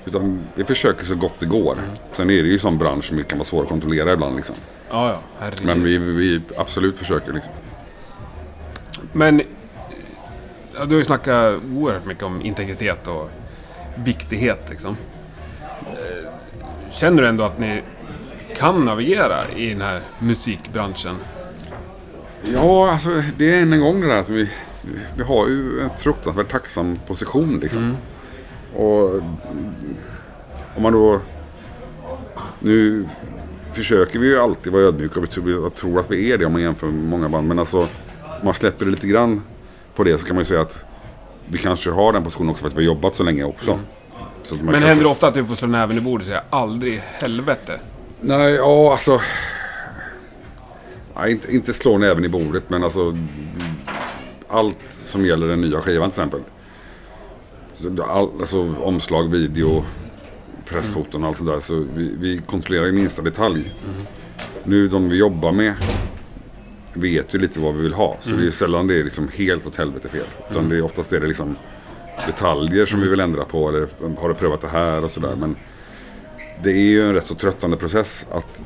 [0.05, 1.73] Utan vi försöker så gott det går.
[1.73, 1.85] Mm.
[2.11, 4.35] Sen är det ju som bransch som kan vara svår att kontrollera ibland.
[4.35, 4.55] Liksom.
[4.89, 5.51] Ja, ja.
[5.63, 7.33] Men vi, vi absolut försöker.
[7.33, 7.53] Liksom.
[9.13, 9.41] Men
[10.75, 13.29] ja, du har ju snackat oerhört mycket om integritet och
[13.95, 14.69] viktighet.
[14.69, 14.97] Liksom.
[15.85, 16.29] Eh,
[16.91, 17.81] känner du ändå att ni
[18.57, 21.15] kan navigera i den här musikbranschen?
[22.53, 24.49] Ja, alltså det är än en gång det där att vi,
[25.17, 27.83] vi har ju en fruktansvärt tacksam position liksom.
[27.83, 27.95] Mm.
[28.75, 29.21] Och
[30.75, 31.19] om man då...
[32.59, 33.05] Nu
[33.71, 36.61] försöker vi ju alltid vara ödmjuka och jag tror att vi är det om man
[36.61, 37.47] jämför med många band.
[37.47, 37.87] Men alltså,
[38.43, 39.41] man släpper det lite grann
[39.95, 40.85] på det så kan man ju säga att
[41.45, 43.71] vi kanske har den positionen också för att vi har jobbat så länge också.
[43.71, 43.85] Mm.
[44.43, 47.01] Så men händer det ofta att du får slå näven i bordet och säga aldrig
[47.13, 47.79] helvete?
[48.21, 49.21] Nej, ja alltså...
[51.15, 53.17] Nej, inte, inte slå näven i bordet men alltså...
[54.47, 56.41] Allt som gäller den nya skivan till exempel.
[58.05, 59.85] All, alltså omslag, video,
[60.65, 61.59] pressfoton och allt sånt där.
[61.59, 63.59] Så vi, vi kontrollerar i minsta detalj.
[63.59, 64.05] Mm.
[64.63, 65.73] Nu de vi jobbar med
[66.93, 68.17] vet ju lite vad vi vill ha.
[68.19, 68.41] Så mm.
[68.41, 70.25] det är sällan det är liksom helt åt helvete fel.
[70.49, 70.69] Utan mm.
[70.69, 71.55] det är oftast är det liksom
[72.25, 73.69] detaljer som vi vill ändra på.
[73.69, 73.87] Eller
[74.17, 75.35] har du prövat det här och sådär.
[75.35, 75.55] Men
[76.63, 78.63] det är ju en rätt så tröttande process att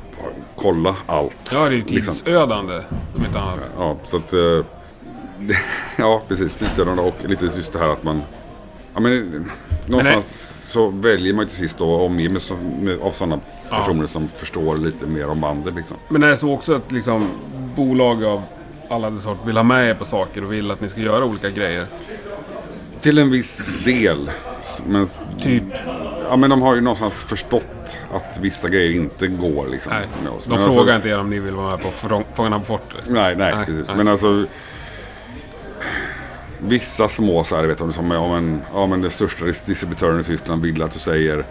[0.56, 1.50] kolla allt.
[1.52, 2.14] Ja, det är liksom.
[2.14, 2.98] tidsödande liksom.
[3.16, 3.70] om inte annat.
[3.76, 4.32] Ja, så att...
[4.32, 4.64] Eh,
[5.96, 6.54] ja, precis.
[6.54, 8.22] Tidsödande och lite just det här att man...
[8.94, 9.50] Ja, men
[9.86, 12.42] någonstans så väljer man ju till sist då omge med,
[13.00, 13.40] av sådana
[13.70, 14.06] personer ja.
[14.06, 15.74] som förstår lite mer om bandet.
[15.74, 15.96] Liksom.
[16.08, 17.28] Men är det så också att liksom,
[17.76, 18.42] bolag av
[18.88, 21.24] alla de sort vill ha med er på saker och vill att ni ska göra
[21.24, 21.86] olika grejer?
[23.00, 24.30] Till en viss del.
[24.86, 25.06] Men,
[25.40, 25.64] typ?
[26.28, 29.92] Ja men de har ju någonstans förstått att vissa grejer inte går liksom.
[29.92, 31.90] Nej, de men frågar alltså, inte er om ni vill vara med på
[32.32, 32.96] Fångarna på fortet?
[32.96, 33.14] Liksom.
[33.14, 33.84] Nej, nej, nej, precis.
[33.88, 33.96] Nej.
[33.96, 34.46] Men alltså
[36.58, 40.24] vissa små så här, vet du, som om en, ja men den största distributören i
[40.24, 41.44] Tyskland vill att du säger,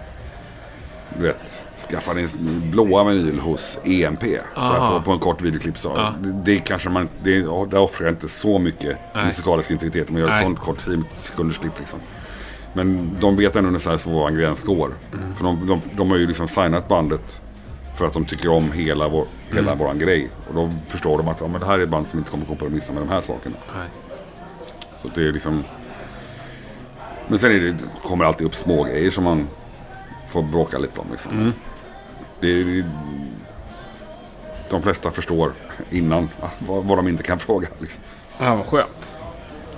[1.17, 2.27] du vet, skaffa din
[2.71, 4.23] blåa vinyl hos EMP.
[4.55, 5.77] Så här, på, på, en kort videoklipp.
[5.77, 5.93] Så.
[5.95, 6.13] Ja.
[6.19, 7.39] Det, det kanske man, det,
[7.69, 9.25] det offrar inte så mycket Nej.
[9.25, 11.99] musikalisk integritet om man gör ett sånt kort 10 sekunders klipp liksom.
[12.73, 14.91] Men de vet ändå ungefär var vår gräns går.
[15.13, 15.35] Mm.
[15.35, 17.41] För de, de, de har ju liksom signat bandet
[17.95, 19.77] för att de tycker om hela, vår, hela mm.
[19.77, 20.29] våran grej.
[20.47, 22.45] Och då förstår de att ja, men det här är ett band som inte kommer
[22.45, 23.55] kompromissa med de här sakerna.
[23.75, 23.87] Nej.
[24.97, 25.63] Så det är liksom...
[27.27, 29.47] Men sen är det, kommer det alltid upp små grejer som man
[30.27, 31.07] får bråka lite om.
[31.11, 31.31] Liksom.
[31.31, 31.53] Mm.
[32.39, 32.83] Det är,
[34.69, 35.51] de flesta förstår
[35.89, 36.29] innan
[36.59, 37.67] vad, vad de inte kan fråga.
[37.79, 38.03] Liksom.
[38.39, 39.17] Ja, vad skönt.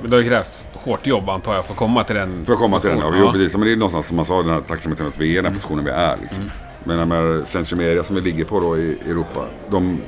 [0.02, 2.54] Men det har ju krävts hårt jobb antar jag för att komma till den För
[2.54, 3.14] att komma till den, ja.
[3.20, 3.58] Jo, precis.
[3.58, 5.54] Men det är någonstans som man sa, den här tacksamheten att vi är i den
[5.54, 6.18] positionen vi är.
[6.22, 6.44] Liksom.
[6.44, 6.54] Mm.
[6.84, 9.46] Men de här Media som vi ligger på då i Europa.
[9.70, 10.02] De,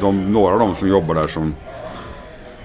[0.00, 1.54] de, några av dem som jobbar där som,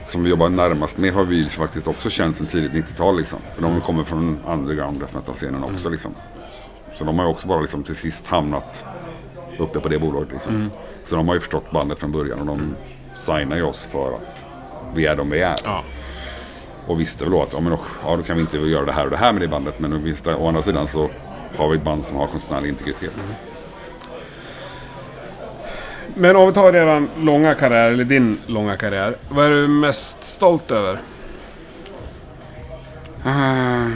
[0.06, 3.18] som vi jobbar närmast med har vi liksom faktiskt också känt sedan tidigt 90-tal.
[3.18, 3.40] Liksom.
[3.56, 5.90] För de kommer från underground death metal-scenen också.
[5.90, 6.16] Liksom.
[6.94, 8.86] Så de har ju också bara liksom till sist hamnat
[9.58, 10.32] uppe på det bolaget.
[10.32, 10.72] Liksom.
[11.04, 12.76] Så de har ju förstått bandet från början och de
[13.14, 14.44] signar ju oss för att
[14.96, 15.60] vi är de vi är.
[15.64, 15.84] Ja.
[16.88, 19.04] Och visste väl då att ja, men ja, då kan vi inte göra det här
[19.04, 19.80] och det här med det bandet.
[19.80, 21.10] Men visst, å andra sidan så
[21.58, 23.38] har vi ett band som har konstnärlig integritet.
[26.18, 29.16] Men om vi tar redan långa karriär, eller din långa karriär.
[29.30, 31.00] Vad är du mest stolt över?
[33.24, 33.90] Ah.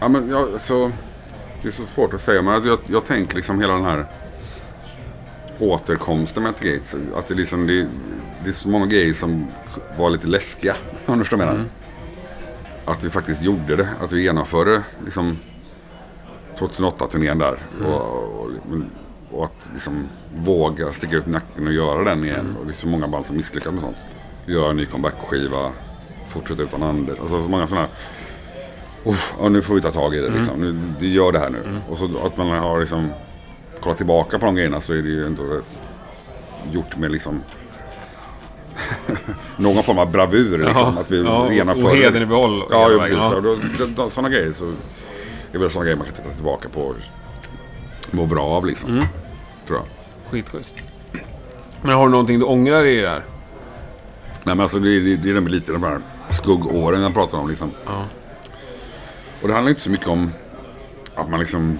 [0.00, 0.92] Ja, men jag, så,
[1.62, 4.06] det är så svårt att säga, men jag, jag tänker liksom hela den här
[5.58, 6.96] återkomsten med Gates.
[7.16, 7.86] Att det, liksom, det,
[8.44, 9.46] det är så många grejer som
[9.98, 10.74] var lite läskiga,
[11.06, 11.68] om du förstår vad jag menar.
[12.84, 15.38] Att vi faktiskt gjorde det, att vi genomförde liksom
[16.58, 17.58] 2008-turnén där.
[17.86, 18.50] Och, och,
[19.32, 22.56] och att liksom våga sticka ut nacken och göra den igen.
[22.60, 24.06] Och det är så många band som misslyckas med sånt.
[24.46, 25.70] Göra en ny comeback-skiva,
[26.28, 27.20] fortsätta utan Anders.
[27.20, 27.94] Alltså så många sådana här
[29.10, 30.60] "Uff, ja, nu får vi ta tag i det liksom.
[30.60, 31.80] Nu, du gör det här nu.
[31.88, 33.10] Och så att man har liksom
[33.80, 35.60] kollat tillbaka på de grejerna så är det ju ändå
[36.72, 37.40] gjort med liksom
[39.56, 40.98] någon form av bravur liksom.
[40.98, 42.02] att vi ja, genomför och det.
[42.02, 42.64] hedern i behåll.
[42.70, 43.32] Ja, ja precis.
[43.32, 44.72] Och då, då, då, sådana grejer så
[45.52, 46.96] är väl sådana grejer man kan titta tillbaka på och
[48.10, 48.90] må bra av liksom.
[48.90, 49.04] Mm.
[49.66, 49.86] Tror jag.
[50.30, 50.76] Skitschysst.
[51.82, 53.22] Men har du någonting du ångrar i det här?
[54.44, 57.48] Nej men alltså det, det, det är den- lite de här skuggåren jag pratar om
[57.48, 57.70] liksom.
[57.86, 58.04] Ja.
[59.42, 60.30] Och det handlar inte så mycket om
[61.14, 61.78] att man liksom...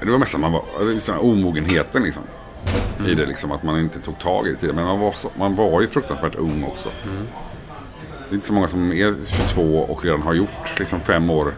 [0.00, 2.22] Det var mest att man var, alltså, omogenheten liksom.
[3.08, 4.76] I det liksom, att man inte tog tag i det tidigare.
[4.76, 6.88] Men man var, så, man var ju fruktansvärt ung också.
[8.28, 9.14] Det är inte så många som är
[9.48, 11.54] 22 och redan har gjort liksom fem år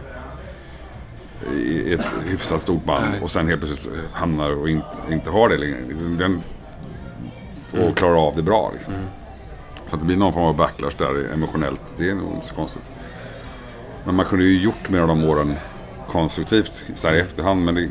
[1.90, 3.20] i ett hyfsat stort band Nej.
[3.20, 5.76] och sen helt plötsligt hamnar och inte, inte har det längre.
[6.18, 6.42] Den,
[7.72, 8.94] och klarar av det bra liksom.
[9.86, 12.54] Så att det blir någon form av backlash där emotionellt, det är nog inte så
[12.54, 12.90] konstigt.
[14.04, 15.56] Men man kunde ju gjort mer av de åren
[16.08, 17.64] konstruktivt så här i efterhand.
[17.64, 17.88] Men det...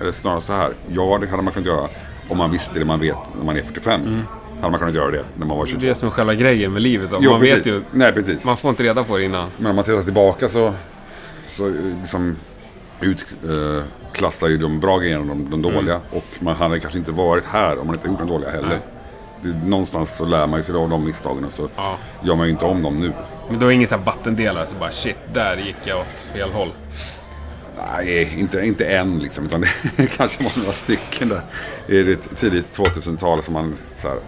[0.00, 0.72] Eller snarare så här.
[0.88, 1.88] Ja, det hade man kunnat göra
[2.28, 4.22] om man visste det man vet när man är 45.
[4.60, 5.80] Hade man kunnat göra det när man var 22.
[5.80, 7.10] Det är som själva grejen med livet.
[7.10, 7.18] Då.
[7.20, 7.56] Jo, man precis.
[7.56, 8.46] vet ju, Nej, precis.
[8.46, 9.48] man får inte reda på det innan.
[9.56, 10.74] Men om man tittar tillbaka så,
[11.58, 12.36] så liksom
[13.00, 16.00] utklassar ju de bra grejerna de, de dåliga.
[16.10, 18.78] Och man hade kanske inte varit här om man inte gjort de dåliga heller.
[19.42, 21.96] Det, någonstans så lär man sig av de misstagen och så Ja.
[22.22, 23.12] gör man ju inte om dem nu.
[23.50, 26.50] Men du har ingen sån här vattendelare så bara shit, där gick jag åt fel
[26.50, 26.68] håll.
[27.92, 29.46] Nej, inte, inte än liksom.
[29.46, 29.60] Utan
[29.96, 31.40] det kanske var några stycken där.
[31.86, 34.18] I det tidigt 2000-tal som man så här,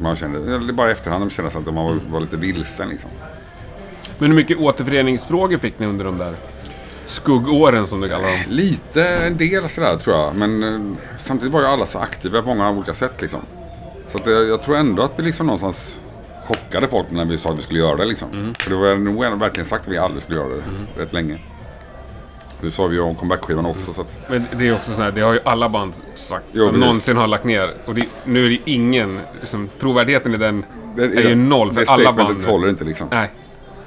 [0.00, 3.10] man kände, eller bara i efterhand man kände att man var, var lite vilsen liksom.
[4.18, 6.34] Men hur mycket återföreningsfrågor fick ni under de där
[7.08, 8.40] skuggåren som du kallar dem?
[8.48, 10.34] Lite, en del sådär tror jag.
[10.34, 13.40] Men eh, samtidigt var ju alla så aktiva på många olika sätt liksom.
[14.08, 15.98] Så att, jag tror ändå att vi liksom någonstans
[16.44, 18.54] chockade folk när vi sa att vi skulle göra det liksom.
[18.58, 21.38] För det var nog verkligen sagt att vi aldrig skulle göra det rätt länge.
[22.60, 23.92] Det sa vi ju om comeback-skivan också.
[23.92, 26.62] Så att, Men det är också sån här, det har ju alla band sagt Jo,
[26.62, 26.80] som precis.
[26.86, 27.74] någonsin har lagt ner.
[27.84, 30.64] Och det, nu är det ingen, liksom, trovärdigheten i den
[30.96, 32.44] det, är ju noll för det alla band.
[32.44, 33.08] håller inte liksom.
[33.10, 33.32] Nej.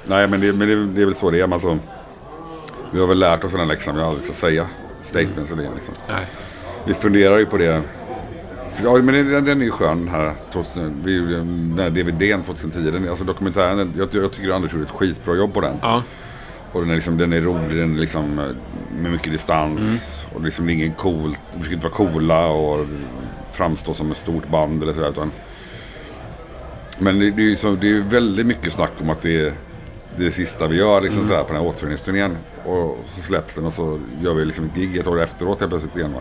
[0.06, 1.52] Nej, men, det, men det, det är väl så det är.
[1.52, 1.78] Alltså,
[2.92, 4.66] vi har väl lärt oss den här läxan vi aldrig ska säga
[5.02, 5.94] statements och det liksom.
[6.08, 6.26] Nej.
[6.86, 7.82] Vi funderar ju på det.
[8.82, 12.90] Ja, men den, den är ju skön den här, 2000, vi, den här DVDn 2010.
[12.90, 15.76] Den, alltså dokumentären, jag, jag tycker Anders gjorde ett skitbra jobb på den.
[15.82, 16.02] Ja.
[16.72, 18.44] Och den är, liksom, den är rolig, den är liksom eh,
[19.02, 20.26] med mycket distans.
[20.34, 22.86] Och liksom det är ingen coolt, vi försöker inte vara coola och
[23.50, 25.08] framstå som ett stort band eller sådär.
[25.08, 25.32] Utan,
[26.98, 29.54] men det, det är ju väldigt mycket snack om att det är
[30.16, 32.36] det sista vi gör liksom, sådär, på den här återföreningsturnén.
[32.64, 35.70] Och så släpps den och så gör vi liksom ett gig ett år efteråt helt
[35.70, 36.12] plötsligt igen.
[36.12, 36.20] Va?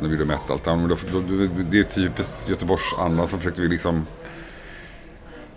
[0.00, 0.80] När vi gjorde Metal Town.
[0.80, 1.20] Men då, då,
[1.70, 4.06] det är typiskt Göteborgsanda så försökte vi liksom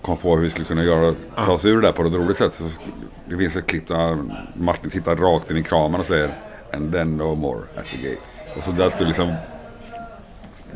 [0.01, 2.37] komma på hur vi skulle kunna göra, ta oss ur det där på ett roligt
[2.37, 2.53] sätt.
[2.53, 2.63] Så
[3.29, 4.17] det finns ett klipp där
[4.55, 6.37] Martin tittar rakt in i kramen och säger
[6.73, 8.45] And then no more at the gates.
[8.57, 9.35] Och så där skulle liksom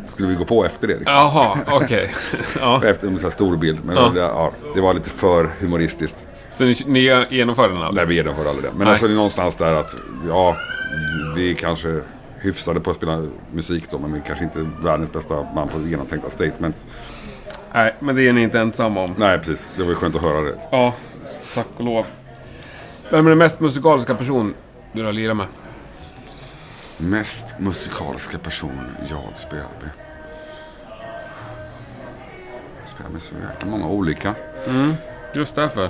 [0.05, 0.97] skulle vi gå på efter det.
[0.97, 1.15] Liksom.
[1.15, 2.13] Jaha, okej.
[2.59, 2.83] ja.
[2.85, 3.85] Efter en sån här stor bild.
[3.85, 4.09] Men Ja.
[4.09, 6.25] Det, ja, det var lite för humoristiskt.
[6.55, 7.95] Så ni, ni genomförde den aldrig?
[7.95, 8.77] Nej, vi genomförde aldrig det.
[8.77, 8.89] Men Nej.
[8.91, 9.95] alltså det är någonstans där att,
[10.27, 10.57] ja,
[11.35, 12.01] vi är kanske
[12.39, 16.29] hyfsade på att spela musik då, men vi kanske inte världens bästa man på genomtänkta
[16.29, 16.87] statements.
[17.73, 19.15] Nej, men det är ni inte ensamma om.
[19.17, 19.71] Nej, precis.
[19.77, 20.55] Det var skönt att höra det.
[20.71, 20.93] Ja,
[21.53, 22.05] tack och lov.
[23.09, 24.53] Vem är den mest musikaliska person
[24.93, 25.45] du har lirat med?
[26.97, 29.89] Mest musikaliska person jag spelar med.
[32.81, 34.35] Jag spelar med så jäkla många olika.
[35.33, 35.89] Just därför.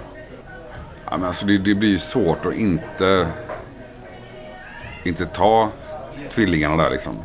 [1.10, 3.28] Ja, men alltså det, det blir ju svårt att inte,
[5.03, 5.70] inte ta
[6.30, 7.16] tvillingarna där liksom.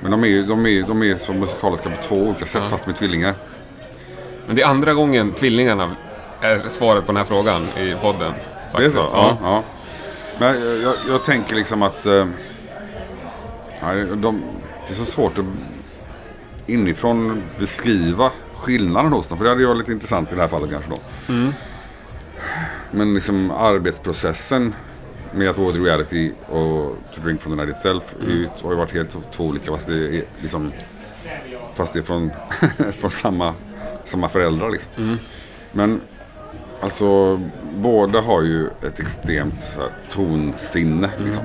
[0.00, 2.86] Men de är ju de är, de är så musikaliska på två olika sätt fast
[2.86, 3.34] med tvillingar.
[4.46, 5.96] Men det är andra gången tvillingarna
[6.40, 8.32] är svaret på den här frågan i podden.
[8.76, 9.02] Det är så?
[9.02, 9.14] faktiskt.
[9.14, 9.38] Ja.
[9.42, 9.62] ja.
[10.38, 12.06] Men jag, jag, jag tänker liksom att...
[12.06, 12.26] Eh,
[13.80, 14.42] ja, de,
[14.86, 15.44] det är så svårt att
[16.66, 19.38] inifrån beskriva skillnaden hos dem.
[19.38, 20.98] För det hade jag lite intressant i det här fallet kanske då.
[22.94, 24.74] Men liksom arbetsprocessen
[25.34, 28.94] med att vara reality och To Drink From The Night Itself ju, har ju varit
[28.94, 29.72] helt två olika.
[29.72, 30.72] Fast det är, liksom,
[31.74, 32.30] fast det är från,
[32.92, 33.54] från samma,
[34.04, 35.18] samma föräldrar liksom.
[35.72, 36.00] Men
[36.80, 37.40] alltså
[37.74, 41.10] båda har ju ett extremt så här, tonsinne.
[41.18, 41.42] Liksom.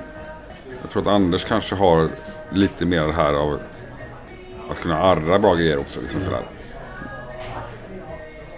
[0.81, 2.09] Jag tror att Anders kanske har
[2.51, 3.59] lite mer det här av
[4.69, 6.01] att kunna arra bra grejer också.
[6.01, 6.45] Liksom, sådär.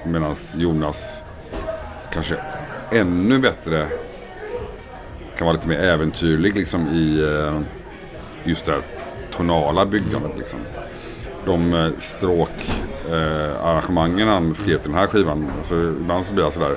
[0.05, 1.21] Medan Jonas
[2.13, 2.37] kanske
[2.91, 3.87] ännu bättre
[5.37, 7.59] kan vara lite mer äventyrlig liksom, i eh,
[8.43, 8.81] just det här
[9.31, 10.31] tonala byggandet.
[10.37, 10.59] Liksom.
[11.45, 15.51] De eh, stråkarrangemangen han skrev till den här skivan.
[15.57, 16.75] Alltså, ibland så blir jag sådär.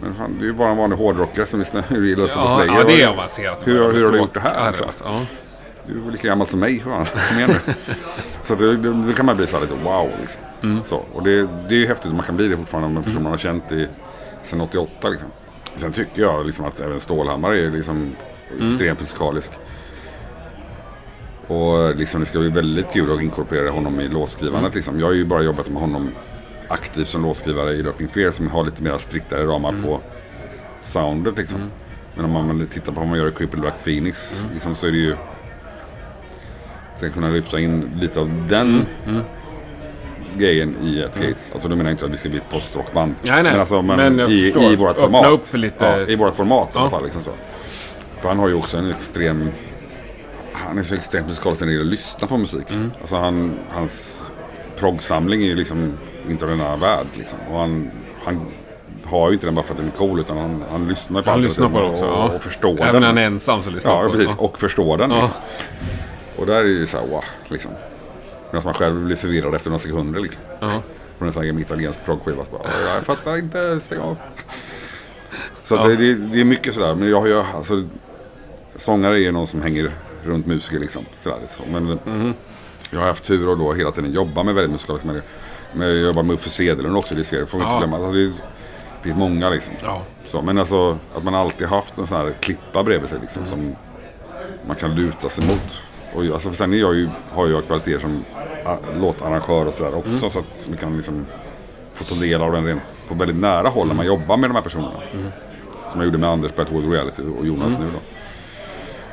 [0.00, 2.46] Men fan, det är ju bara en vanlig hårdrockare som lyssnar i Lust på Ja,
[2.46, 2.74] Slayer.
[2.78, 3.66] ja, det är avancerat.
[3.66, 4.60] Hur, hur har du gjort det här?
[4.60, 4.84] Alltså?
[5.04, 5.20] Ja.
[5.86, 6.80] Du är lika gammal som mig.
[6.80, 7.04] Fan.
[7.28, 7.72] Kom igen nu.
[8.42, 10.10] så det, det, det kan man bli så här lite wow.
[10.20, 10.42] Liksom.
[10.82, 13.04] Så, och det, det är ju häftigt att man kan bli det fortfarande med en
[13.04, 13.88] person man har känt i,
[14.44, 15.08] sedan 88.
[15.08, 15.28] Liksom.
[15.76, 18.12] Sen tycker jag liksom att även Stålhammar är liksom
[18.60, 19.50] extremt musikalisk.
[21.46, 24.74] Och liksom, det ska bli väldigt kul att inkorporera honom i låtskrivandet.
[24.74, 25.00] Liksom.
[25.00, 26.10] Jag har ju bara jobbat med honom
[26.68, 30.00] aktivt som låtskrivare i Lurking Fear som har lite mer striktare ramar på
[30.80, 31.36] soundet.
[31.36, 31.60] Liksom.
[32.14, 34.92] Men om man tittar på vad man gör i Cripple Black Phoenix liksom, så är
[34.92, 35.16] det ju
[37.06, 38.86] att kunna lyfta in lite av den
[40.38, 41.52] grejen i ett case.
[41.52, 43.14] Alltså då menar jag inte att vi ska bli ett postrockband.
[43.22, 43.52] Nej, nej.
[43.52, 44.72] Men, alltså, men, Men jag i, förstår.
[44.72, 45.26] i vårt Öppna format.
[45.26, 46.80] upp för lite- Ja, I vårt format i Ja.
[46.80, 47.04] alla fall.
[47.04, 47.30] Liksom så.
[48.20, 49.48] För han har ju också en extrem...
[50.52, 52.70] Han är så extremt musikalisk när det gäller att lyssna på musik.
[52.70, 52.92] Mm.
[53.00, 54.22] Alltså han, hans
[54.78, 57.06] proggsamling är ju liksom inte av denna värld.
[57.18, 57.38] Liksom.
[57.50, 57.90] Och han,
[58.24, 58.46] han
[59.04, 61.30] har ju inte den bara för att den är cool utan han, han lyssnar på
[61.30, 62.04] Han lyssnar på det också.
[62.04, 62.30] och, ja.
[62.36, 63.00] och förstår Även den.
[63.00, 64.36] när han är ensam så lyssnar Ja, han på precis.
[64.36, 64.42] det.
[64.42, 65.10] Och förstår den.
[65.10, 65.16] Ja.
[65.16, 65.34] Liksom.
[66.36, 67.70] Och där är det ju så här, wow, liksom.
[68.52, 70.42] Men att man själv blir förvirrad efter några sekunder liksom.
[70.60, 70.82] Ja.
[71.18, 72.44] Från en sån här italiensk proggskiva.
[72.44, 74.16] så bara, "Ja, Jag fattar inte, stäng av.
[75.62, 75.86] Så Ja.
[75.86, 76.94] det, det, det är mycket sådär.
[76.94, 77.82] Men jag har ju, alltså,
[78.76, 79.90] sångare är ju någon som hänger
[80.24, 81.04] runt musiker liksom.
[81.14, 81.62] Sådär, så.
[81.72, 82.34] Men Mhm.
[82.90, 85.06] jag har haft tur och då hela tiden jobba med väldigt musikaliskt.
[85.06, 85.20] Men,
[85.72, 87.48] men jag jobbar med Uffe Sedelund också, det ser jag.
[87.48, 87.78] Får inte Ja.
[87.78, 87.96] glömma.
[87.96, 88.30] Alltså, det, är,
[89.02, 89.74] det är många liksom.
[89.82, 90.02] Ja.
[90.28, 93.76] Så, men alltså att man alltid haft en sån här klippa bredvid sig liksom, som
[94.66, 95.82] man kan luta sig mot.
[96.14, 98.24] Och, jag- alltså, sen är jag ju, har jag kvaliteter som
[98.66, 100.30] a, låtarrangör och sådär också.
[100.30, 101.26] Så att vi kan liksom
[101.94, 104.54] få ta del av den rent på väldigt nära håll när man jobbar med de
[104.54, 104.92] här personerna.
[105.88, 107.98] Som jag gjorde med Anders på World Reality och Jonas nu då.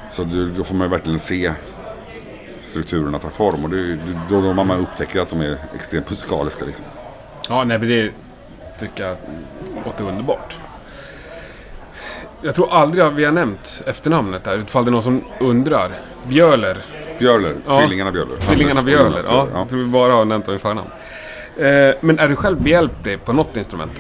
[0.10, 0.24] Så
[0.58, 1.54] då får man ju verkligen se
[2.60, 3.64] strukturerna ta form.
[3.64, 3.96] Och det,
[4.30, 6.66] då, då man upptäcker att de är extremt musikaliska.
[6.66, 6.86] Liksom.
[7.50, 8.12] Ja, nej, men det
[8.80, 9.18] tycker jag
[9.86, 10.58] låter underbart.
[12.42, 15.92] Jag tror aldrig att vi har nämnt efternamnet där, ifall det är någon som undrar.
[16.28, 16.78] Bjöler.
[17.20, 17.80] Björler, Ja.
[17.80, 18.36] tvillingarna Björler.
[18.38, 18.94] Tvillingarna Anders.
[18.94, 20.90] Jonas Ja, Björler, jag tror vi bara har nämnt dem i förnamn.
[21.58, 23.92] Eh, men är du själv behjälplig på något instrument?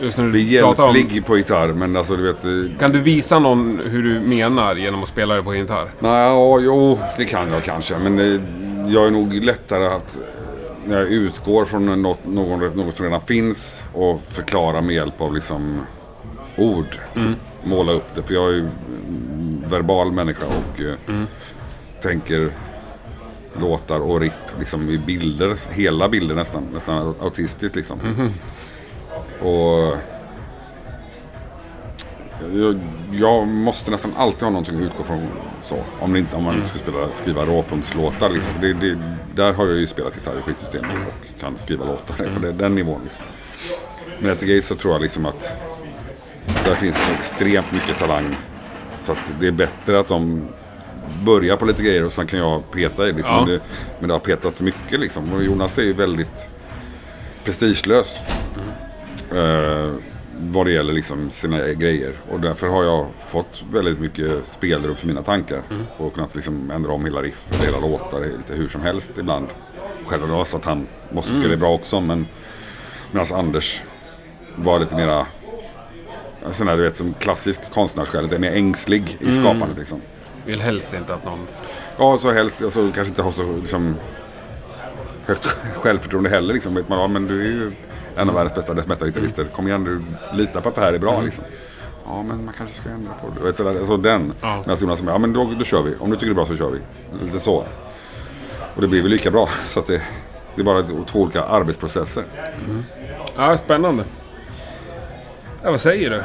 [0.00, 0.92] Just när du pratar om...
[0.92, 2.44] Behjälplig på gitarr, men alltså du vet...
[2.44, 5.88] eh, Kan du visa någon hur du menar genom att spela det på gitarr?
[5.98, 7.98] Nej, ja, jo, det kan jag kanske.
[7.98, 8.40] Men eh,
[8.92, 10.14] jag är nog lättare att...
[10.16, 10.20] eh,
[10.86, 15.80] När jag utgår från något, något som redan finns och förklara med hjälp av liksom
[16.56, 16.98] ord.
[17.62, 18.22] Måla upp det.
[18.22, 18.68] För jag är ju
[19.66, 21.24] verbal människa och eh,
[22.02, 22.52] tänker
[23.60, 25.74] låtar och riff liksom i bilder.
[25.74, 26.68] Hela bilder nästan.
[26.74, 27.98] Nästan autistiskt liksom.
[29.40, 29.98] Och
[32.54, 32.80] jag,
[33.12, 35.28] jag måste nästan alltid ha någonting att utgå från.
[35.62, 38.30] Så, om, det inte, om man inte ska spela, skriva råpunktslåtar.
[38.30, 38.52] Liksom.
[38.52, 38.98] För det, det,
[39.34, 42.74] där har jag ju spelat gitarr i skitsystem och kan skriva låtar på det, den
[42.74, 43.00] nivån.
[43.02, 43.24] Liksom.
[44.18, 45.52] Men efter Gay så tror jag liksom att
[46.64, 48.36] där finns så extremt mycket talang.
[49.00, 50.48] Så att det är bättre att de
[51.24, 53.12] börjar på lite grejer och sen kan jag peta i.
[53.12, 53.34] Liksom.
[53.34, 53.40] Ja.
[53.40, 53.60] Men, det,
[53.98, 55.32] men det har petats mycket liksom.
[55.32, 56.48] Och Jonas är ju väldigt
[57.44, 58.20] prestigelös.
[59.34, 59.92] Eh,
[60.50, 62.12] vad det gäller liksom sina grejer.
[62.30, 65.62] Och därför har jag fått väldigt mycket spelrum för mina tankar.
[65.96, 69.46] Och kunnat liksom ändra om hela riff, hela låtar lite hur som helst ibland.
[70.04, 72.00] Själv då, så att han måste tycka det är bra också.
[72.00, 72.26] Men
[73.12, 73.80] medan Anders
[74.56, 75.26] var lite mera
[76.50, 80.00] Sån där, du vet, som klassisk konstnärssjäl, lite mer ängslig i skapandet liksom.
[80.44, 81.46] Vill helst inte att någon...
[81.98, 83.96] Ja, så helst, alltså, kanske inte ha så liksom,
[85.26, 86.54] högt självförtroende heller.
[86.54, 86.74] Liksom.
[86.74, 87.72] Vet man, ja, men du är ju
[88.16, 89.44] En av världens bästa death metal-gitarrister.
[89.44, 90.02] Kom igen du,
[90.36, 91.44] lita på att det här är bra liksom.
[92.06, 93.44] Ja, men man kanske ska ändra på det.
[93.46, 94.32] Vet, sådär, alltså den.
[94.40, 94.58] Ja.
[94.66, 95.94] Medan Jonas sa, ja men då, då kör vi.
[95.98, 96.80] Om du tycker det är bra så kör vi.
[97.24, 97.64] Lite så.
[98.74, 99.48] Och det blir väl lika bra.
[99.64, 100.02] Så att det,
[100.54, 102.24] det är bara två olika arbetsprocesser.
[103.36, 104.04] Ja, spännande.
[105.64, 106.22] Ja, vad säger du?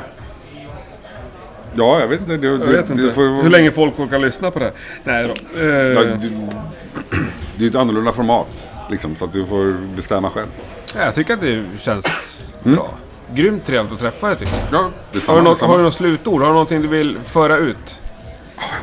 [1.76, 2.38] Ja, jag vet inte.
[2.38, 3.12] Du, Jag du, vet inte.
[3.14, 4.74] får- Hur länge folk orkar lyssna på det här.
[5.04, 5.60] Nej då.
[5.60, 6.32] Eh, Ja, du,
[7.56, 8.70] det är ett annorlunda format.
[8.90, 10.48] Liksom, så att du får bestämma själv.
[10.96, 12.94] ja, jag tycker att det känns bra.
[13.34, 14.82] Grymt trevligt att träffa dig tycker jag.
[14.82, 16.40] Ja, det är Har du, något, har du något slutord?
[16.42, 18.02] Har du någonting du vill föra ut?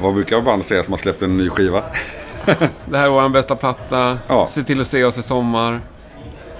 [0.02, 1.82] Vad brukar band säga som har släppt en ny skiva?
[2.84, 4.18] Det här är vår bästa platta.
[4.28, 4.48] Ja.
[4.50, 5.80] Se till att se oss i sommar.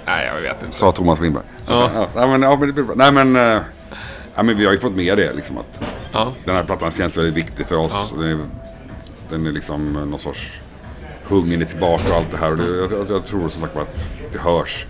[0.05, 0.75] Nej, jag vet inte.
[0.75, 1.43] Sa Thomas Lindberg.
[1.67, 1.89] Ja.
[1.95, 2.07] Ja.
[2.15, 2.95] nej, men, ja, men, det blir bra.
[2.97, 3.61] nej, men, eh,
[4.35, 5.33] ja, men vi har ju fått med det.
[5.33, 6.33] Liksom, att Ja.
[6.43, 8.11] den här plattan känns väldigt viktig för oss.
[8.11, 8.21] Ja.
[8.21, 8.45] Den, är,
[9.29, 10.59] den är liksom någon sorts
[11.23, 12.51] hungern är tillbaka och allt det här.
[12.51, 14.87] Och det, jag, jag, tror som sagt att det hörs.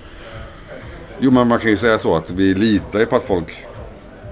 [1.20, 3.66] Jo, men man kan ju säga så att vi litar ju på att folk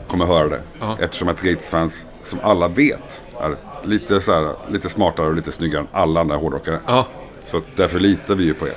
[0.07, 0.61] kommer höra det.
[0.79, 0.97] Ja.
[0.99, 5.81] Eftersom att Gates-fans, som alla vet, är lite, så här, lite smartare och lite snyggare
[5.81, 6.79] än alla andra hårdrockare.
[6.87, 7.07] ja.
[7.45, 8.73] Så därför litar vi ju på er.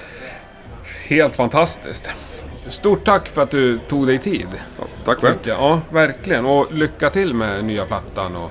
[1.06, 2.10] Helt fantastiskt.
[2.68, 4.48] Stort tack för att du tog dig tid.
[4.78, 5.36] Ja, tack själv.
[5.42, 5.56] jag.
[5.58, 6.46] Ja, verkligen.
[6.46, 8.36] Och lycka till med nya plattan.
[8.36, 8.50] Och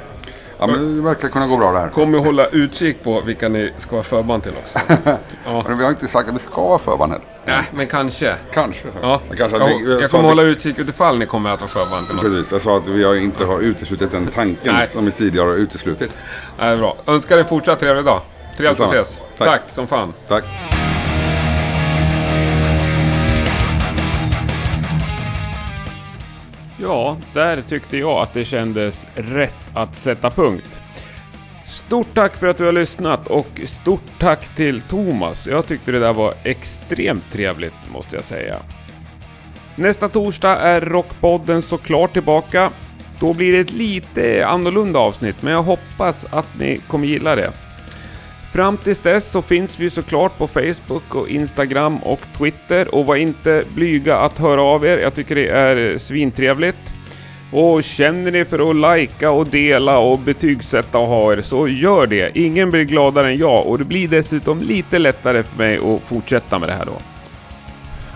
[0.58, 1.90] Ja, men det verkar kunna gå bra det här.
[1.90, 4.80] kom att hålla utkik på vilka ni ska vara förband till också.
[5.46, 5.64] Ja.
[5.68, 7.26] Men vi har inte sagt att vi ska vara förband heller.
[7.46, 8.36] Nej, men kanske.
[8.54, 8.88] Kanske.
[9.02, 9.22] Ja.
[9.28, 12.08] Men kanske jag, vi, jag kommer att hålla utkik utifall ni kommer att vara förband
[12.08, 12.32] till vi, något.
[12.32, 14.88] Precis, jag sa att vi har inte har uteslutit den tanken Nej.
[14.88, 16.18] som vi tidigare har uteslutit.
[16.60, 16.98] Nej, bra.
[17.08, 18.22] Önskar dig fortsatt trevlig dag.
[18.58, 19.22] Trevligt att ses.
[19.38, 19.48] Tack.
[19.48, 20.14] Tack som fan.
[20.28, 20.44] Tack.
[26.88, 30.82] Ja, där tyckte jag att det kändes rätt att sätta punkt.
[31.68, 35.48] Stort tack för att du har lyssnat och stort tack till Thomas.
[35.48, 38.56] Jag tyckte det där var extremt trevligt, måste jag säga.
[39.76, 42.72] Nästa torsdag är Rockpodden såklart tillbaka.
[43.20, 47.52] Då blir det ett lite annorlunda avsnitt, men jag hoppas att ni kommer gilla det.
[48.56, 53.16] Fram tills dess så finns vi såklart på Facebook och Instagram och Twitter och var
[53.16, 54.98] inte blyga att höra av er.
[54.98, 56.94] Jag tycker det är eh, svintrevligt.
[57.52, 62.08] Och känner ni för att likea och dela och betygsätta och ha er så gör
[62.08, 62.38] det.
[62.38, 66.60] Ingen blir gladare än jag och det blir dessutom lite lättare för mig att fortsätta
[66.60, 66.98] med det här då.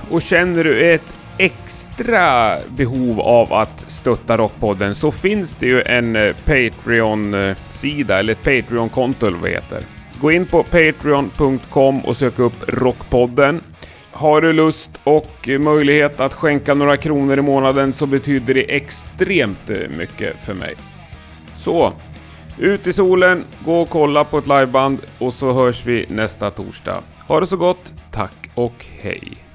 [0.09, 6.15] Och känner du ett extra behov av att stötta Rockpodden så finns det ju en
[6.15, 9.98] eh, Patreon-sida, eh, eller ett Patreon-konto eller vad det heter.
[10.21, 13.61] Gå in på patreon.com och sök upp Rockpodden.
[14.11, 19.71] Har du lust och möjlighet att skänka några kronor i månaden så betyder det extremt
[19.97, 20.75] mycket för mig.
[21.55, 21.93] Så,
[22.57, 27.03] ut i solen, gå och kolla på ett liveband och så hörs vi nästa torsdag.
[27.27, 29.48] Ha det så gott, tack och hej!